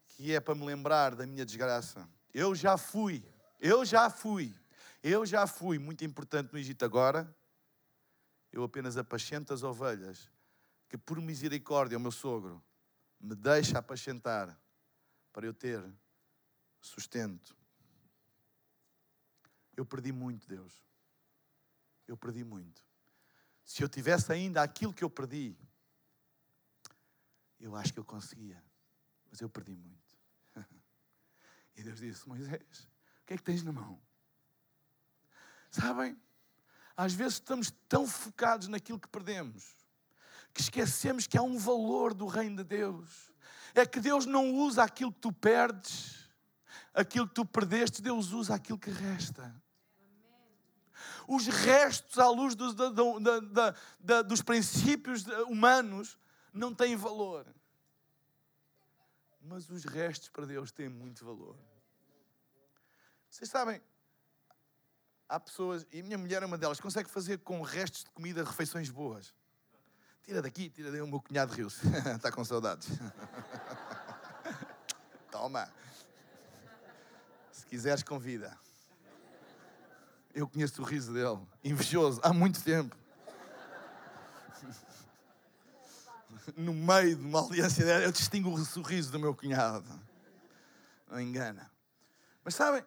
[0.08, 2.08] que é para me lembrar da minha desgraça.
[2.34, 3.24] Eu já fui,
[3.60, 4.52] eu já fui,
[5.00, 7.32] eu já fui muito importante no Egito agora.
[8.50, 10.28] Eu apenas apacento as ovelhas
[10.88, 12.60] que, por misericórdia, o meu sogro
[13.20, 14.58] me deixa apacentar
[15.32, 15.84] para eu ter
[16.80, 17.56] sustento.
[19.76, 20.84] Eu perdi muito, Deus.
[22.06, 22.82] Eu perdi muito.
[23.64, 25.56] Se eu tivesse ainda aquilo que eu perdi,
[27.60, 28.62] eu acho que eu conseguia.
[29.30, 30.16] Mas eu perdi muito.
[31.76, 32.88] E Deus disse: Moisés,
[33.22, 34.02] o que é que tens na mão?
[35.70, 36.20] Sabem?
[36.96, 39.78] Às vezes estamos tão focados naquilo que perdemos
[40.58, 43.32] que esquecemos que há um valor do reino de Deus.
[43.74, 46.27] É que Deus não usa aquilo que tu perdes,
[46.94, 49.54] aquilo que tu perdeste, Deus usa aquilo que resta.
[51.26, 56.18] Os restos, à luz dos, da, da, da, dos princípios humanos,
[56.52, 57.46] não têm valor.
[59.40, 61.56] Mas os restos para Deus têm muito valor.
[63.30, 63.80] Vocês sabem,
[65.28, 68.42] há pessoas, e a minha mulher é uma delas, consegue fazer com restos de comida
[68.42, 69.34] refeições boas.
[70.22, 71.86] Tira daqui, tira daí, o meu cunhado riu-se.
[72.14, 72.88] Está com saudades.
[75.30, 75.70] Toma.
[77.68, 78.58] Se quiseres, convida.
[80.32, 81.46] Eu conheço o riso dele.
[81.62, 82.96] Invejoso, há muito tempo.
[86.56, 89.86] No meio de uma aliança dela, eu distingo o sorriso do meu cunhado.
[91.10, 91.70] Não engana.
[92.42, 92.82] Mas sabem,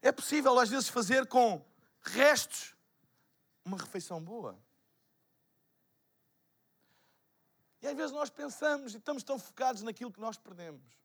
[0.00, 1.62] é possível às vezes fazer com
[2.00, 2.74] restos
[3.62, 4.58] uma refeição boa.
[7.82, 11.03] E às vezes nós pensamos e estamos tão focados naquilo que nós perdemos.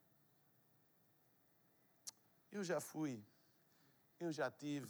[2.52, 3.24] Eu já fui,
[4.20, 4.88] eu já tive,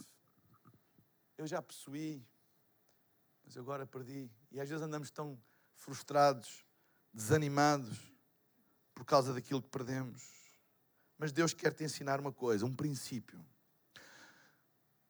[1.37, 2.25] eu já possuí,
[3.43, 4.29] mas agora perdi.
[4.51, 5.37] E às vezes andamos tão
[5.75, 6.65] frustrados,
[7.13, 7.97] desanimados
[8.93, 10.21] por causa daquilo que perdemos.
[11.17, 13.45] Mas Deus quer te ensinar uma coisa, um princípio.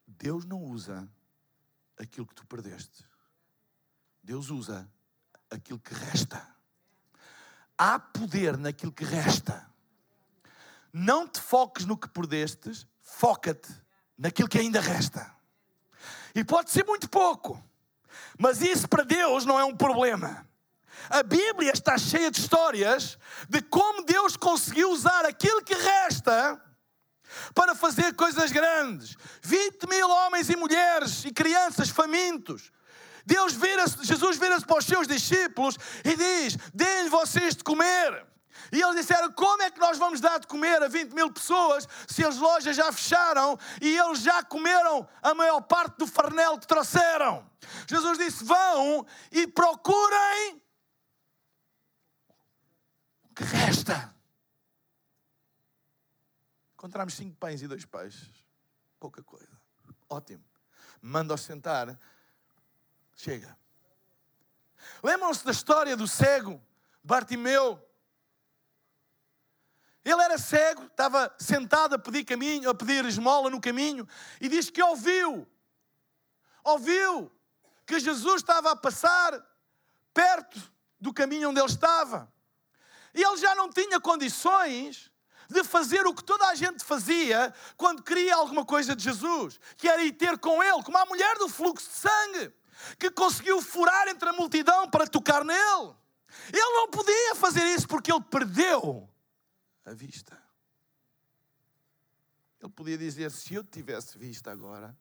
[0.08, 1.08] Deus não usa
[1.98, 3.06] aquilo que tu perdeste.
[4.24, 4.90] Deus usa
[5.50, 6.56] aquilo que resta.
[7.78, 9.70] Há poder naquilo que resta.
[10.92, 13.72] Não te foques no que perdestes, foca-te
[14.18, 15.32] naquilo que ainda resta.
[16.34, 17.62] E pode ser muito pouco,
[18.38, 20.48] mas isso para Deus não é um problema.
[21.10, 26.62] A Bíblia está cheia de histórias de como Deus conseguiu usar aquilo que resta
[27.54, 29.16] para fazer coisas grandes.
[29.42, 32.72] 20 mil homens e mulheres e crianças famintos
[33.30, 38.26] Deus vira Jesus vira-se para os seus discípulos e diz: Deem-lhe vocês de comer.
[38.72, 41.88] E eles disseram: Como é que nós vamos dar de comer a 20 mil pessoas
[42.08, 46.68] se as lojas já fecharam e eles já comeram a maior parte do farnel que
[46.68, 47.50] trouxeram?
[47.88, 50.62] Jesus disse: Vão e procurem
[53.24, 54.14] o que resta.
[56.74, 58.30] Encontramos cinco pães e dois peixes.
[59.00, 59.60] Pouca coisa.
[60.10, 60.44] Ótimo.
[61.02, 62.00] Manda-os sentar.
[63.16, 63.58] Chega.
[65.04, 66.62] Lembram-se da história do cego,
[67.04, 67.86] Bartimeu?
[70.10, 74.08] Ele era cego, estava sentado a pedir caminho, a pedir esmola no caminho,
[74.42, 75.48] e diz que ouviu,
[76.64, 77.32] ouviu
[77.86, 79.40] que Jesus estava a passar
[80.14, 80.60] perto
[81.00, 82.32] do caminho onde ele estava.
[83.14, 85.12] E ele já não tinha condições
[85.50, 89.88] de fazer o que toda a gente fazia quando queria alguma coisa de Jesus, que
[89.88, 92.54] era ir ter com ele, como a mulher do fluxo de sangue,
[92.98, 95.96] que conseguiu furar entre a multidão para tocar nele.
[96.54, 99.09] Ele não podia fazer isso porque ele perdeu
[99.86, 100.38] a vista.
[102.62, 104.98] Ele podia dizer: se eu tivesse vista agora,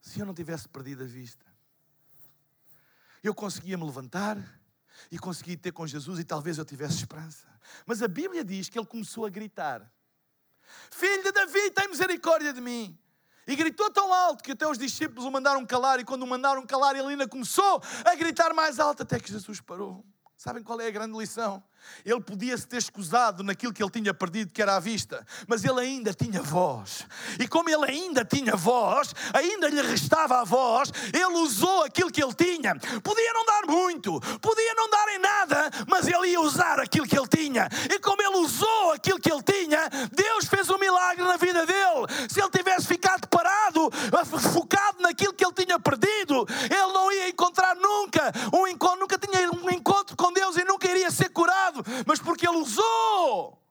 [0.00, 1.44] se eu não tivesse perdido a vista,
[3.22, 4.38] eu conseguia me levantar
[5.10, 7.46] e conseguia ter com Jesus e talvez eu tivesse esperança.
[7.86, 9.90] Mas a Bíblia diz que ele começou a gritar:
[10.90, 12.98] Filho de Davi, tem misericórdia de mim.
[13.46, 16.64] E gritou tão alto que até os discípulos o mandaram calar, e quando o mandaram
[16.66, 20.04] calar, ele ainda começou a gritar mais alto até que Jesus parou.
[20.44, 21.62] Sabem qual é a grande lição?
[22.04, 25.64] Ele podia se ter escusado naquilo que ele tinha perdido, que era a vista, mas
[25.64, 27.06] ele ainda tinha voz.
[27.38, 32.22] E como ele ainda tinha voz, ainda lhe restava a voz, ele usou aquilo que
[32.22, 32.74] ele tinha.
[33.02, 37.18] Podia não dar muito, podia não dar em nada, mas ele ia usar aquilo que
[37.18, 37.68] ele tinha.
[37.90, 42.28] E como ele usou aquilo que ele tinha, Deus fez um milagre na vida dele.
[42.28, 43.90] Se ele tivesse ficado parado,
[44.52, 48.93] focado naquilo que ele tinha perdido, ele não ia encontrar nunca um encontro,
[51.04, 53.62] Iria ser curado, mas porque ele usou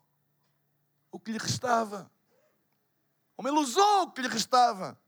[1.11, 2.11] o que lhe restava.
[3.35, 4.99] Como ele usou o que lhe restava.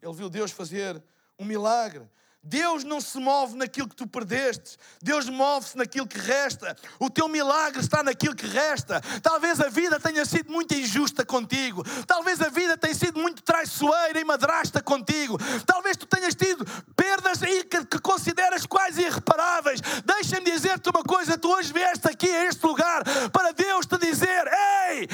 [0.00, 1.02] Ele viu Deus fazer
[1.36, 2.08] um milagre.
[2.44, 6.76] Deus não se move naquilo que tu perdeste, Deus move-se naquilo que resta.
[7.00, 9.00] O teu milagre está naquilo que resta.
[9.22, 14.20] Talvez a vida tenha sido muito injusta contigo, talvez a vida tenha sido muito traiçoeira
[14.20, 17.40] e madrasta contigo, talvez tu tenhas tido perdas
[17.88, 19.80] que, consideras quase irreparáveis.
[20.04, 23.02] Deixa-me dizer-te uma coisa: tu hoje vieste aqui a este lugar
[23.32, 24.44] para Deus te dizer:
[24.90, 25.08] Ei,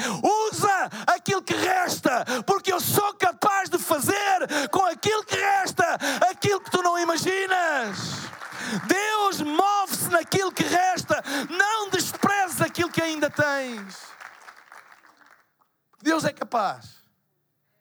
[0.49, 5.97] usa aquilo que resta, porque eu sou capaz de fazer com aquilo que resta
[6.29, 6.50] aquilo
[7.01, 7.97] imaginas.
[8.87, 13.97] Deus move-se naquilo que resta, não desprezes aquilo que ainda tens.
[16.01, 17.01] Deus é capaz.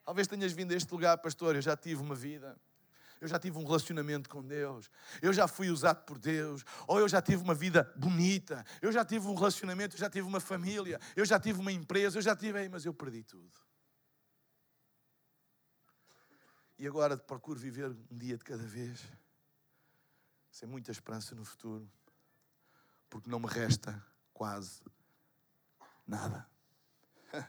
[0.05, 1.55] Talvez tenhas vindo a este lugar, pastor.
[1.55, 2.59] Eu já tive uma vida,
[3.21, 4.91] eu já tive um relacionamento com Deus,
[5.23, 9.05] eu já fui usado por Deus, ou eu já tive uma vida bonita, eu já
[9.05, 12.35] tive um relacionamento, eu já tive uma família, eu já tive uma empresa, eu já
[12.35, 13.70] tive, mas eu perdi tudo.
[16.81, 19.07] E agora procuro viver um dia de cada vez
[20.51, 21.87] sem muita esperança no futuro,
[23.11, 24.81] porque não me resta quase
[26.07, 26.49] nada.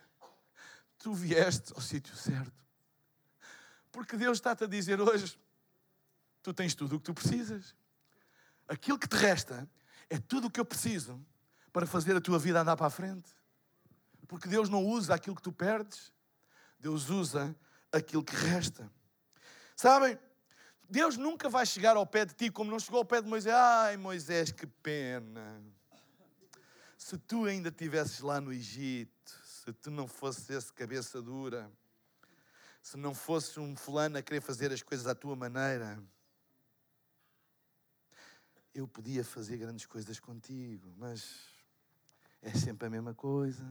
[0.97, 2.61] Tu vieste ao sítio certo,
[3.89, 5.39] porque Deus está-te a dizer hoje:
[6.43, 7.73] tu tens tudo o que tu precisas.
[8.67, 9.65] Aquilo que te resta
[10.09, 11.25] é tudo o que eu preciso
[11.71, 13.33] para fazer a tua vida andar para a frente.
[14.27, 16.11] Porque Deus não usa aquilo que tu perdes,
[16.77, 17.55] Deus usa
[17.93, 18.91] aquilo que resta.
[19.81, 20.15] Sabem?
[20.87, 23.51] Deus nunca vai chegar ao pé de ti como não chegou ao pé de Moisés.
[23.55, 25.59] Ai, Moisés, que pena.
[26.95, 31.67] Se tu ainda estivesses lá no Egito, se tu não fosses esse cabeça dura,
[32.79, 35.99] se não fosses um fulano a querer fazer as coisas à tua maneira,
[38.75, 41.55] eu podia fazer grandes coisas contigo, mas
[42.39, 43.65] é sempre a mesma coisa.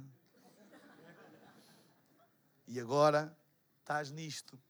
[2.66, 3.33] E agora
[3.79, 4.61] estás nisto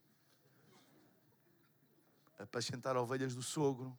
[2.43, 3.97] apacentar ovelhas do sogro.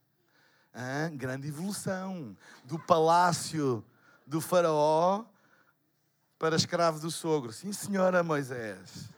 [1.14, 3.86] Grande evolução do palácio
[4.26, 5.26] do faraó
[6.40, 7.52] para escravo do sogro.
[7.52, 9.10] Sim, senhora Moisés.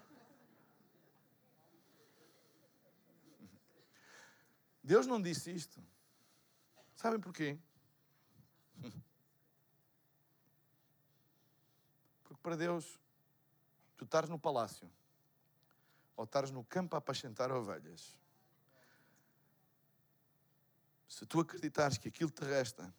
[4.83, 5.81] Deus não disse isto.
[6.95, 7.57] Sabem porquê?
[12.23, 12.99] Porque para Deus,
[13.95, 14.89] tu estás no palácio
[16.15, 18.17] ou estás no campo a apacentar ovelhas
[21.13, 22.91] se tu acreditares que aquilo que te resta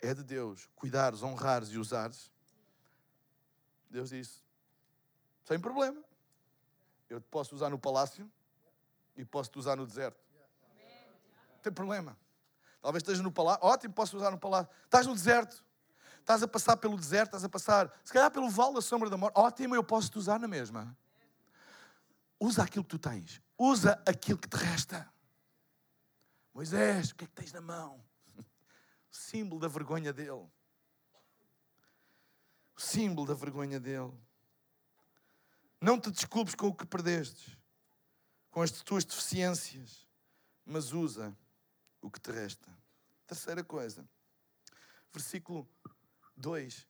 [0.00, 2.30] é de Deus, cuidares, honrares e usares,
[3.90, 4.42] Deus disse:
[5.44, 6.02] sem problema,
[7.08, 8.30] Eu te posso usar no palácio
[9.16, 10.18] e posso te usar no deserto.
[11.52, 12.16] Não tem problema.
[12.80, 14.70] Talvez estejas no palácio, ótimo, posso usar no palácio.
[14.84, 15.64] Estás no deserto,
[16.20, 19.16] estás a passar pelo deserto, estás a passar, se calhar pelo vale da sombra da
[19.16, 20.96] morte, ótimo, eu posso te usar na mesma.
[22.38, 25.13] Usa aquilo que tu tens, usa aquilo que te resta.
[26.54, 28.00] Moisés, o que é que tens na mão?
[28.38, 28.44] O
[29.16, 30.48] símbolo da vergonha dele.
[32.76, 34.12] O símbolo da vergonha dele.
[35.80, 37.58] Não te desculpes com o que perdestes,
[38.50, 40.06] com as tuas deficiências,
[40.64, 41.36] mas usa
[42.00, 42.70] o que te resta.
[43.26, 44.08] Terceira coisa,
[45.12, 45.68] versículo
[46.36, 46.86] 2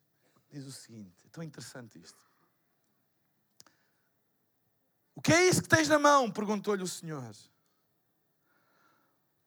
[0.51, 2.23] diz o seguinte: é tão interessante isto.
[5.15, 6.31] O que é isso que tens na mão?
[6.31, 7.35] perguntou-lhe o Senhor.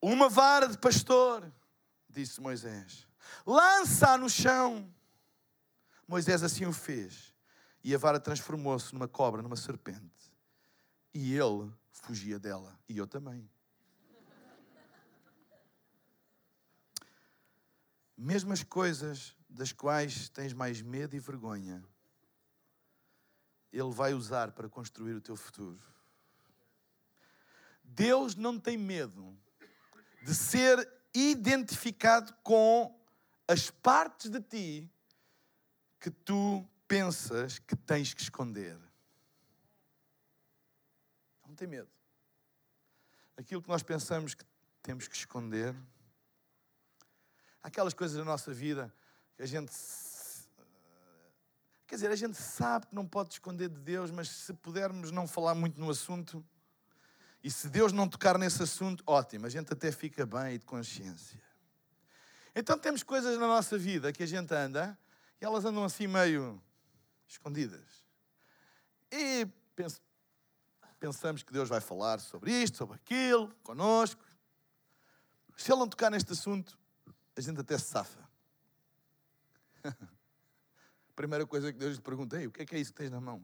[0.01, 1.51] Uma vara de pastor,
[2.09, 3.07] disse Moisés.
[3.45, 4.93] Lança-a no chão.
[6.07, 7.33] Moisés assim o fez.
[7.83, 10.31] E a vara transformou-se numa cobra, numa serpente.
[11.13, 12.77] E ele fugia dela.
[12.87, 13.49] E eu também.
[18.15, 21.83] Mesmo as coisas das quais tens mais medo e vergonha,
[23.71, 25.79] Ele vai usar para construir o teu futuro.
[27.83, 29.37] Deus não tem medo
[30.27, 32.93] de ser identificado com
[33.47, 34.91] as partes de ti
[36.01, 38.77] que tu pensas que tens que esconder.
[41.47, 41.87] Não tem medo.
[43.37, 44.43] Aquilo que nós pensamos que
[44.83, 45.73] temos que esconder,
[47.63, 48.93] aquelas coisas da nossa vida
[49.37, 49.71] que a gente.
[51.87, 55.25] Quer dizer, a gente sabe que não pode esconder de Deus, mas se pudermos não
[55.25, 56.45] falar muito no assunto,
[57.47, 60.65] e se Deus não tocar nesse assunto, ótimo, a gente até fica bem e de
[60.65, 61.41] consciência.
[62.53, 64.99] Então temos coisas na nossa vida que a gente anda
[65.39, 66.61] e elas andam assim meio
[67.25, 68.05] escondidas.
[69.09, 69.47] E
[70.99, 74.21] pensamos que Deus vai falar sobre isto, sobre aquilo, conosco.
[75.55, 76.77] Se Ele não tocar neste assunto,
[77.33, 78.29] a gente até se safa.
[81.15, 83.21] Primeira coisa que Deus lhe pergunta, o que é que é isso que tens na
[83.21, 83.41] mão?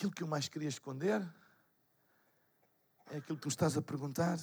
[0.00, 1.20] Aquilo que eu mais queria esconder
[3.10, 4.38] é aquilo que tu estás a perguntar.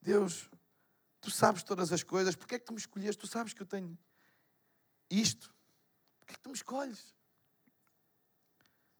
[0.00, 0.48] Deus,
[1.20, 3.20] tu sabes todas as coisas, porque é que tu me escolheste?
[3.20, 3.98] Tu sabes que eu tenho
[5.10, 5.52] isto.
[6.20, 7.16] Porquê é que tu me escolhes?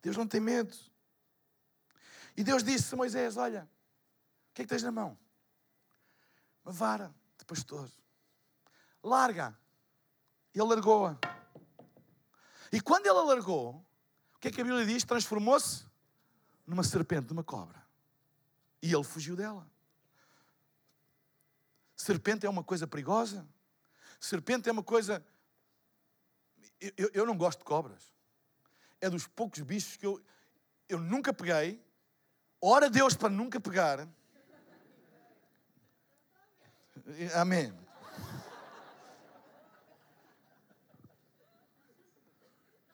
[0.03, 0.77] Deus não tem medo.
[2.37, 3.71] E Deus disse a Moisés: Olha,
[4.51, 5.17] o que é que tens na mão?
[6.65, 7.89] Uma vara de pastor.
[9.05, 9.57] Larga.
[10.53, 11.17] E ele largou-a.
[12.73, 13.86] E quando ele a largou,
[14.47, 15.03] que é que a Bíblia diz?
[15.03, 15.85] Transformou-se
[16.67, 17.85] numa serpente, numa cobra.
[18.81, 19.69] E ele fugiu dela.
[21.97, 23.47] Serpente é uma coisa perigosa.
[24.21, 25.25] Serpente é uma coisa.
[26.97, 28.13] Eu, eu não gosto de cobras.
[29.01, 30.23] É dos poucos bichos que eu,
[30.89, 31.85] eu nunca peguei.
[32.61, 34.07] Ora Deus para nunca pegar.
[37.35, 37.77] Amém.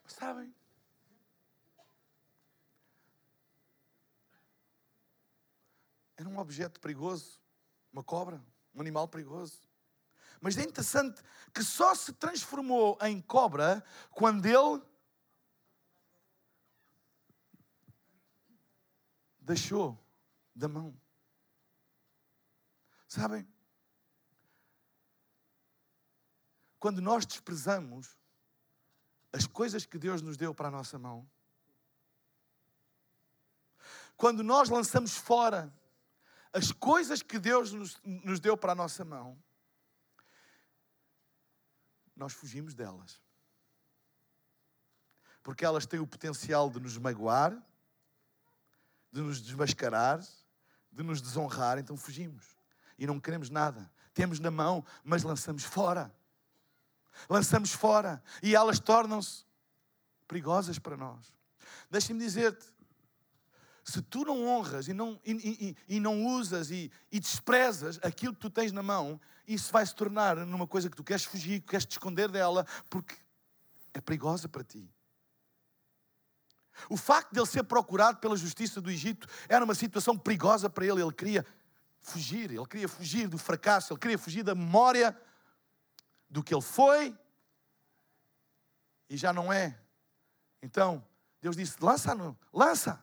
[0.07, 0.62] Sabem?
[6.23, 7.41] Era um objeto perigoso,
[7.93, 8.41] uma cobra,
[8.73, 9.61] um animal perigoso.
[10.41, 11.21] Mas é interessante
[11.53, 14.81] que só se transformou em cobra quando ele
[19.41, 19.99] deixou
[20.55, 20.97] da mão.
[23.09, 23.45] Sabem?
[26.79, 28.17] Quando nós desprezamos
[29.33, 31.29] as coisas que Deus nos deu para a nossa mão,
[34.17, 35.82] quando nós lançamos fora
[36.53, 39.37] as coisas que Deus nos, nos deu para a nossa mão,
[42.15, 43.21] nós fugimos delas.
[45.43, 47.53] Porque elas têm o potencial de nos magoar,
[49.11, 50.21] de nos desmascarar,
[50.91, 52.57] de nos desonrar, então fugimos.
[52.99, 53.91] E não queremos nada.
[54.15, 56.15] Temos na mão, mas lançamos fora
[57.29, 59.45] lançamos fora e elas tornam-se
[60.27, 61.33] perigosas para nós.
[61.91, 62.67] Deixa-me dizer-te,
[63.85, 68.35] se tu não honras e não, e, e, e não usas e, e, desprezas aquilo
[68.35, 71.61] que tu tens na mão, isso vai se tornar numa coisa que tu queres fugir,
[71.61, 73.17] que queres te esconder dela, porque
[73.93, 74.89] é perigosa para ti.
[76.89, 80.87] O facto de ele ser procurado pela justiça do Egito era uma situação perigosa para
[80.87, 81.03] ele.
[81.03, 81.45] Ele queria
[82.01, 85.17] fugir, ele queria fugir do fracasso, ele queria fugir da memória
[86.31, 87.15] do que ele foi
[89.09, 89.79] e já não é.
[90.63, 91.05] Então,
[91.41, 92.17] Deus disse: lança,
[92.53, 93.03] lança.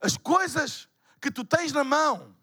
[0.00, 0.88] As coisas
[1.20, 2.36] que tu tens na mão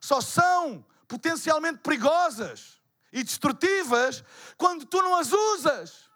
[0.00, 2.80] só são potencialmente perigosas
[3.12, 4.22] e destrutivas
[4.56, 6.10] quando tu não as usas,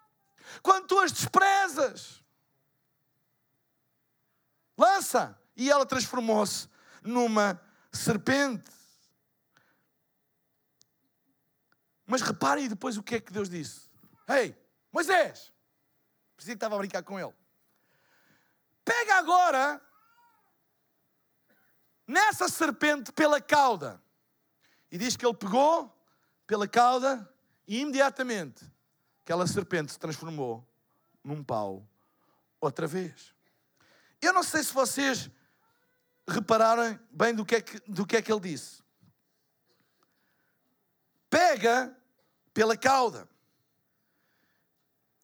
[0.61, 2.23] quando tu as desprezas.
[4.77, 5.39] lança.
[5.55, 6.67] E ela transformou-se
[7.03, 7.61] numa
[7.91, 8.71] serpente.
[12.07, 13.87] Mas reparem depois o que é que Deus disse.
[14.27, 14.55] Ei,
[14.91, 15.53] Moisés!
[16.35, 17.33] Parecia que estava a brincar com ele.
[18.83, 19.81] Pega agora
[22.13, 24.01] nessa serpente pela cauda.
[24.91, 25.91] E diz que ele pegou
[26.45, 27.27] pela cauda
[27.67, 28.63] e imediatamente
[29.23, 30.63] aquela serpente se transformou
[31.23, 31.87] num pau
[32.61, 33.33] outra vez.
[34.21, 35.29] Eu não sei se vocês
[36.27, 38.83] repararam bem do que é que, do que, é que ele disse.
[41.29, 41.97] Pega
[42.53, 43.27] pela cauda.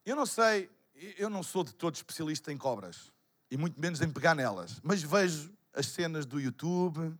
[0.04, 0.68] Eu não sei,
[1.16, 3.12] eu não sou de todo especialista em cobras
[3.48, 7.16] e muito menos em pegar nelas, mas vejo as cenas do YouTube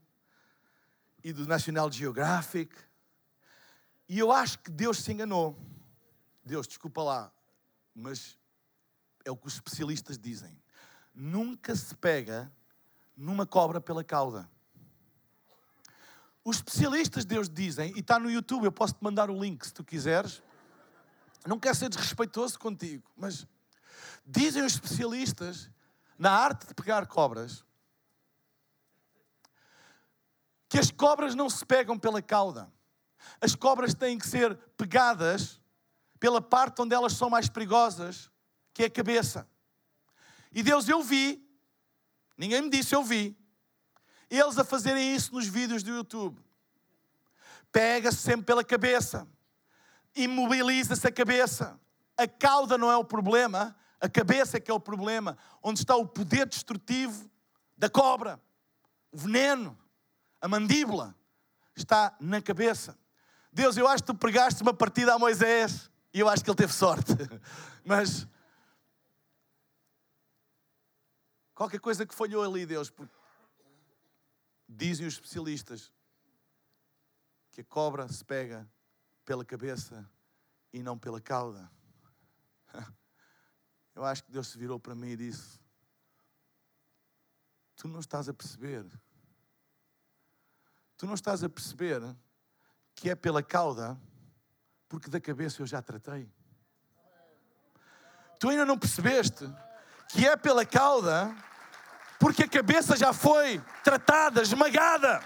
[1.23, 2.75] e do National Geographic
[4.11, 5.57] e eu acho que Deus se enganou.
[6.45, 7.33] Deus, desculpa lá,
[7.95, 8.37] mas
[9.25, 10.61] é o que os especialistas dizem.
[11.15, 12.53] Nunca se pega
[13.17, 14.51] numa cobra pela cauda.
[16.45, 19.65] Os especialistas de Deus dizem, e está no YouTube, eu posso te mandar o link
[19.65, 20.43] se tu quiseres.
[21.47, 23.47] Não quero ser desrespeitoso contigo, mas
[24.27, 25.71] dizem os especialistas
[26.19, 27.65] na arte de pegar cobras
[30.71, 32.73] que as cobras não se pegam pela cauda.
[33.41, 35.61] As cobras têm que ser pegadas
[36.21, 38.31] pela parte onde elas são mais perigosas,
[38.73, 39.49] que é a cabeça.
[40.53, 41.45] E Deus, eu vi,
[42.39, 43.37] ninguém me disse, eu vi,
[44.31, 46.41] eles a fazerem isso nos vídeos do YouTube.
[47.73, 49.27] Pega-se sempre pela cabeça,
[50.15, 51.81] imobiliza-se a cabeça.
[52.17, 55.97] A cauda não é o problema, a cabeça é que é o problema, onde está
[55.97, 57.29] o poder destrutivo
[57.77, 58.41] da cobra,
[59.11, 59.77] o veneno,
[60.41, 61.15] a mandíbula,
[61.77, 62.99] está na cabeça.
[63.53, 66.57] Deus, eu acho que tu pregaste uma partida a Moisés e eu acho que ele
[66.57, 67.13] teve sorte.
[67.85, 68.27] Mas
[71.55, 72.93] qualquer coisa que falhou ali, Deus,
[74.69, 75.93] dizem os especialistas
[77.51, 78.69] que a cobra se pega
[79.25, 80.09] pela cabeça
[80.73, 81.71] e não pela cauda.
[83.95, 85.61] Eu acho que Deus se virou para mim e disse:
[87.77, 88.87] Tu não estás a perceber.
[91.01, 92.03] Tu não estás a perceber
[92.95, 93.99] que é pela cauda,
[94.87, 96.31] porque da cabeça eu já tratei.
[98.39, 99.51] Tu ainda não percebeste
[100.11, 101.35] que é pela cauda,
[102.19, 105.23] porque a cabeça já foi tratada, esmagada.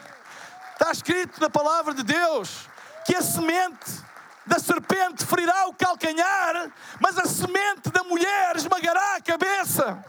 [0.75, 2.69] Está escrito na palavra de Deus
[3.05, 4.01] que a semente
[4.47, 10.05] da serpente ferirá o calcanhar, mas a semente da mulher esmagará a cabeça.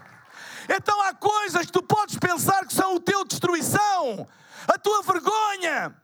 [0.70, 4.28] Então há coisas que tu podes pensar que são o teu destruição,
[4.68, 5.96] a tua vergonha,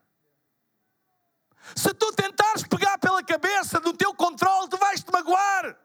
[1.75, 5.75] se tu tentares pegar pela cabeça do teu controle, tu vais te magoar.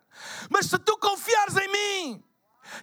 [0.51, 2.24] Mas se tu confiares em mim,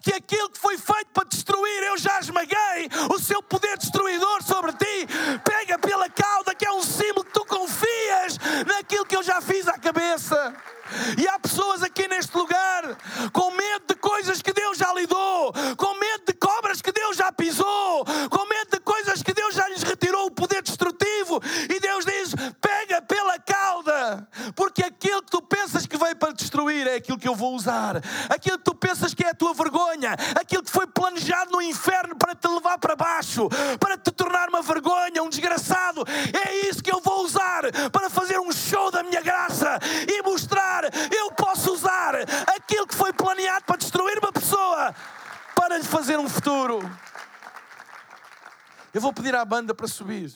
[0.01, 4.73] que aquilo que foi feito para destruir, eu já esmaguei o seu poder destruidor sobre
[4.73, 5.07] ti.
[5.43, 9.67] Pega pela cauda, que é um símbolo que tu confias naquilo que eu já fiz
[9.67, 10.55] à cabeça.
[11.17, 12.97] E há pessoas aqui neste lugar
[13.31, 17.31] com medo de coisas que Deus já lidou, com medo de cobras que Deus já
[17.31, 18.62] pisou, com medo
[20.03, 21.41] Retirou o poder destrutivo.
[21.69, 26.85] E Deus diz: pega pela cauda, porque aquilo que tu pensas que veio para destruir
[26.87, 30.11] é aquilo que eu vou usar, aquilo que tu pensas que é a tua vergonha,
[30.35, 33.47] aquilo que foi planejado no inferno para te levar para baixo,
[33.79, 36.03] para te tornar uma vergonha, um desgraçado.
[36.45, 40.83] É isso que eu vou usar para fazer um show da minha graça e mostrar
[41.15, 42.15] eu posso usar
[42.57, 44.93] aquilo que foi planeado para destruir uma pessoa
[45.55, 46.81] para lhe fazer um futuro.
[48.93, 50.31] Eu vou pedir à banda para subir.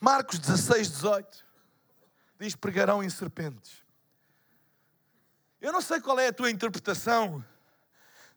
[0.00, 1.46] Marcos 16, 18
[2.40, 3.84] diz: pregarão em serpentes.
[5.60, 7.42] Eu não sei qual é a tua interpretação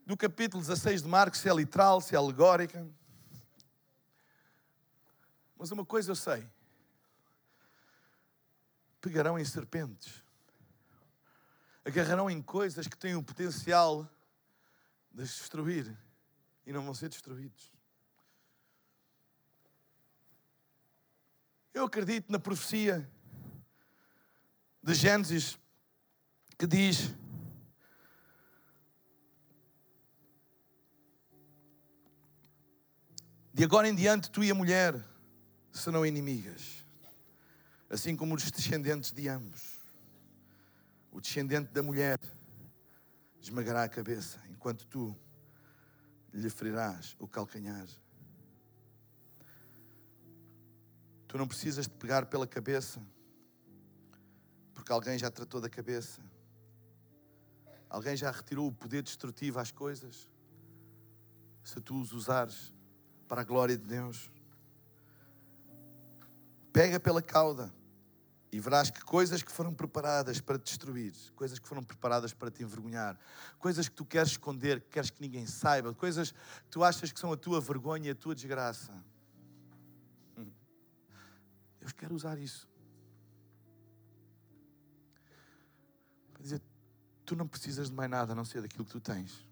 [0.05, 2.87] do capítulo 16 de Marcos, se é literal, se é alegórica.
[5.57, 6.47] Mas uma coisa eu sei:
[9.01, 10.23] pegarão em serpentes,
[11.83, 14.07] agarrarão em coisas que têm o potencial
[15.11, 15.97] de destruir
[16.67, 17.71] e não vão ser destruídos.
[21.73, 23.09] Eu acredito na profecia
[24.83, 25.57] de Gênesis
[26.57, 27.15] que diz
[33.53, 35.01] de agora em diante tu e a mulher
[35.71, 36.85] serão inimigas,
[37.89, 39.79] assim como os descendentes de ambos.
[41.11, 42.19] O descendente da mulher
[43.39, 45.17] esmagará a cabeça, enquanto tu
[46.33, 47.87] lhe ferirás o calcanhar.
[51.27, 53.01] Tu não precisas de pegar pela cabeça,
[54.73, 56.21] porque alguém já tratou da cabeça.
[57.89, 60.27] Alguém já retirou o poder destrutivo às coisas?
[61.63, 62.73] Se tu os usares
[63.27, 64.31] para a glória de Deus,
[66.71, 67.73] pega pela cauda
[68.51, 72.49] e verás que coisas que foram preparadas para te destruir, coisas que foram preparadas para
[72.49, 73.19] te envergonhar,
[73.59, 77.19] coisas que tu queres esconder, que queres que ninguém saiba, coisas que tu achas que
[77.19, 78.93] são a tua vergonha e a tua desgraça.
[80.37, 80.51] Hum.
[81.79, 82.69] Deus quer usar isso.
[86.31, 86.61] Para dizer,
[87.25, 89.45] tu não precisas de mais nada a não ser daquilo que tu tens.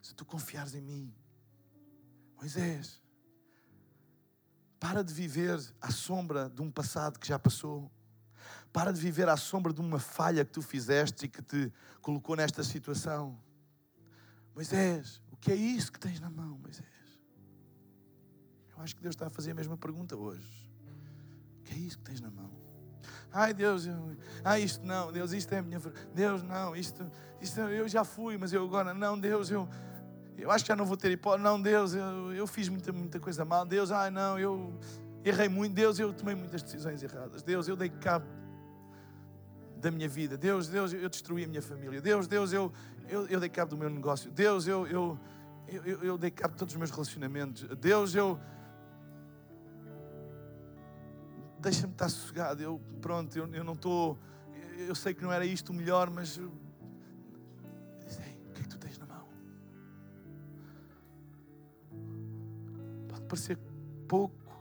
[0.00, 1.12] Se tu confiares em mim,
[2.36, 3.02] Moisés,
[4.84, 7.90] para de viver à sombra de um passado que já passou.
[8.70, 11.72] Para de viver à sombra de uma falha que tu fizeste e que te
[12.02, 13.40] colocou nesta situação.
[14.54, 16.86] Moisés, o que é isso que tens na mão, Moisés?
[18.76, 20.70] Eu acho que Deus está a fazer a mesma pergunta hoje.
[21.60, 22.52] O que é isso que tens na mão?
[23.32, 24.14] Ai Deus, eu,
[24.44, 25.80] ah, isto não, Deus, isto é a minha.
[26.14, 27.10] Deus, não, isto,
[27.40, 29.66] isto eu já fui, mas eu agora, não, Deus, eu,
[30.36, 31.42] eu acho que já não vou ter hipótese.
[31.42, 33.64] Não, Deus, eu, eu fiz muita, muita coisa mal.
[33.64, 34.72] Deus, ai não, eu
[35.24, 35.74] errei muito.
[35.74, 37.42] Deus, eu tomei muitas decisões erradas.
[37.42, 38.26] Deus, eu dei cabo
[39.76, 40.36] da minha vida.
[40.36, 42.00] Deus, Deus, eu destruí a minha família.
[42.00, 42.72] Deus, Deus, eu,
[43.08, 44.30] eu, eu dei cabo do meu negócio.
[44.30, 45.18] Deus, eu, eu,
[45.68, 47.62] eu, eu dei cabo de todos os meus relacionamentos.
[47.78, 48.38] Deus, eu.
[51.60, 52.62] Deixa-me estar sossegado.
[52.62, 54.18] Eu, pronto, eu, eu não estou.
[54.76, 56.40] Eu sei que não era isto o melhor, mas
[63.34, 63.58] parecer
[64.06, 64.54] pouco,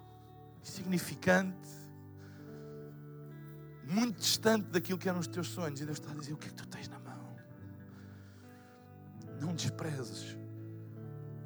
[0.63, 1.69] insignificante,
[3.84, 5.80] muito distante daquilo que eram os teus sonhos.
[5.80, 7.36] E Deus está a dizer: O que é que tu tens na mão?
[9.39, 10.36] Não desprezes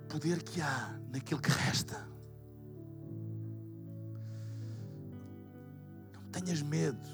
[0.04, 2.08] o poder que há naquilo que resta.
[6.14, 7.10] Não tenhas medo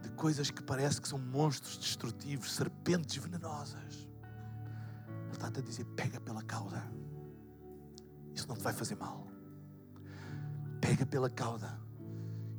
[0.00, 4.08] de coisas que parece que são monstros destrutivos, serpentes venenosas.
[5.26, 6.82] Ele está-te a dizer: pega pela cauda.
[8.34, 9.26] Isso não te vai fazer mal.
[10.80, 11.78] Pega pela cauda.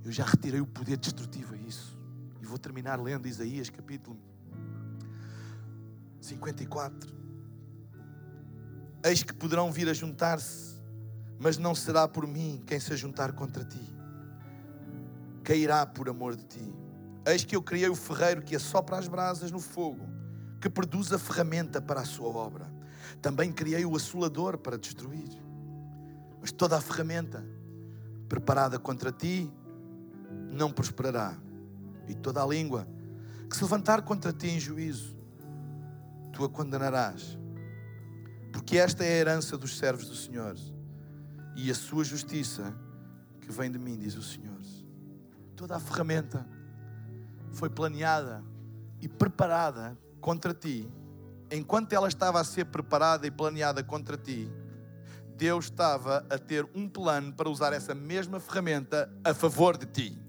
[0.04, 1.98] Eu já retirei o poder destrutivo a isso.
[2.42, 4.18] E vou terminar lendo Isaías capítulo
[6.22, 7.14] 54.
[9.06, 10.82] Eis que poderão vir a juntar-se,
[11.40, 13.94] mas não será por mim quem se juntar contra ti.
[15.44, 16.74] Cairá por amor de ti.
[17.26, 20.06] Eis que eu criei o ferreiro que assopra as brasas no fogo,
[20.62, 22.72] que produz a ferramenta para a sua obra.
[23.22, 25.43] Também criei o assolador para destruir
[26.44, 27.42] mas toda a ferramenta
[28.28, 29.50] preparada contra ti
[30.52, 31.38] não prosperará.
[32.06, 32.86] E toda a língua
[33.50, 35.16] que se levantar contra ti em juízo,
[36.34, 37.40] tu a condenarás.
[38.52, 40.58] Porque esta é a herança dos servos do Senhor
[41.56, 42.76] e a sua justiça
[43.40, 44.60] que vem de mim, diz o Senhor.
[45.56, 46.46] Toda a ferramenta
[47.54, 48.44] foi planeada
[49.00, 50.92] e preparada contra ti.
[51.50, 54.52] Enquanto ela estava a ser preparada e planeada contra ti,
[55.36, 60.24] Deus estava a ter um plano para usar essa mesma ferramenta a favor de ti.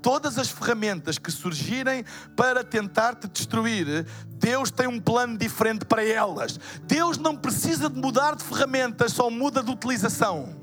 [0.00, 2.04] Todas as ferramentas que surgirem
[2.36, 6.58] para tentar te destruir, Deus tem um plano diferente para elas.
[6.82, 10.60] Deus não precisa de mudar de ferramentas, só muda de utilização.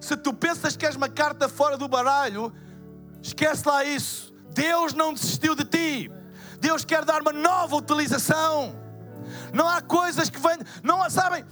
[0.00, 2.52] Se tu pensas que és uma carta fora do baralho,
[3.22, 4.32] esquece lá isso.
[4.50, 6.10] Deus não desistiu de ti.
[6.60, 8.87] Deus quer dar uma nova utilização.
[9.52, 11.44] Não há coisas que vêm, não sabem,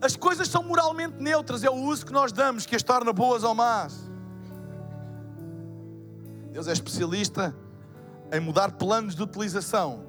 [0.00, 3.42] as coisas são moralmente neutras, é o uso que nós damos que as torna boas
[3.42, 4.10] ou más.
[6.52, 7.54] Deus é especialista
[8.32, 10.06] em mudar planos de utilização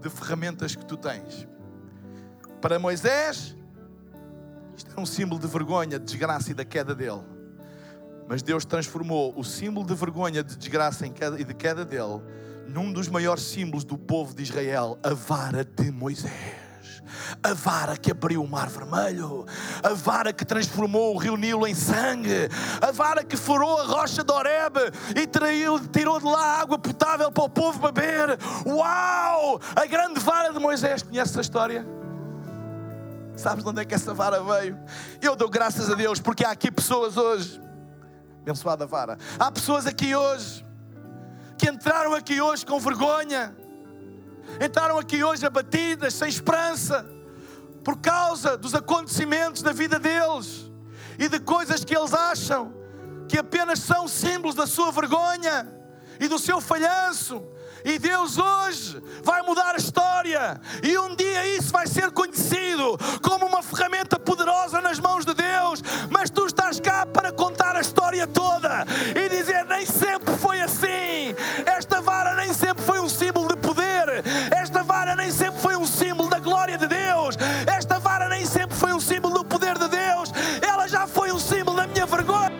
[0.00, 1.46] de ferramentas que tu tens.
[2.60, 3.56] Para Moisés,
[4.76, 7.22] isto era um símbolo de vergonha, de desgraça e da queda dele.
[8.28, 12.22] Mas Deus transformou o símbolo de vergonha, de desgraça e de queda dele
[12.68, 16.62] num dos maiores símbolos do povo de Israel, a vara de Moisés.
[17.42, 19.44] A vara que abriu o mar vermelho,
[19.82, 22.48] a vara que transformou o rio Nilo em sangue,
[22.80, 24.76] a vara que furou a rocha de Horeb
[25.14, 28.38] e traiu, tirou de lá água potável para o povo beber.
[28.66, 29.60] Uau!
[29.74, 31.02] A grande vara de Moisés.
[31.02, 31.86] Conhece essa história?
[33.36, 34.78] Sabes de onde é que essa vara veio?
[35.20, 37.60] Eu dou graças a Deus porque há aqui pessoas hoje,
[38.42, 40.64] abençoada vara, há pessoas aqui hoje
[41.62, 43.56] que entraram aqui hoje com vergonha,
[44.60, 47.06] entraram aqui hoje abatidas, sem esperança,
[47.84, 50.68] por causa dos acontecimentos da vida deles
[51.16, 52.74] e de coisas que eles acham
[53.28, 55.72] que apenas são símbolos da sua vergonha
[56.18, 57.40] e do seu falhanço.
[57.84, 60.60] E Deus hoje vai mudar a história.
[60.82, 65.82] E um dia isso vai ser conhecido como uma ferramenta poderosa nas mãos de Deus.
[66.10, 71.34] Mas tu estás cá para contar a história toda e dizer: nem sempre foi assim.
[71.66, 74.22] Esta vara nem sempre foi um símbolo de poder.
[74.50, 77.36] Esta vara nem sempre foi um símbolo da glória de Deus.
[77.66, 80.32] Esta vara nem sempre foi um símbolo do poder de Deus.
[80.60, 82.52] Ela já foi um símbolo da minha vergonha.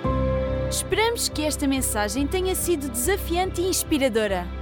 [0.68, 4.61] Esperamos que esta mensagem tenha sido desafiante e inspiradora.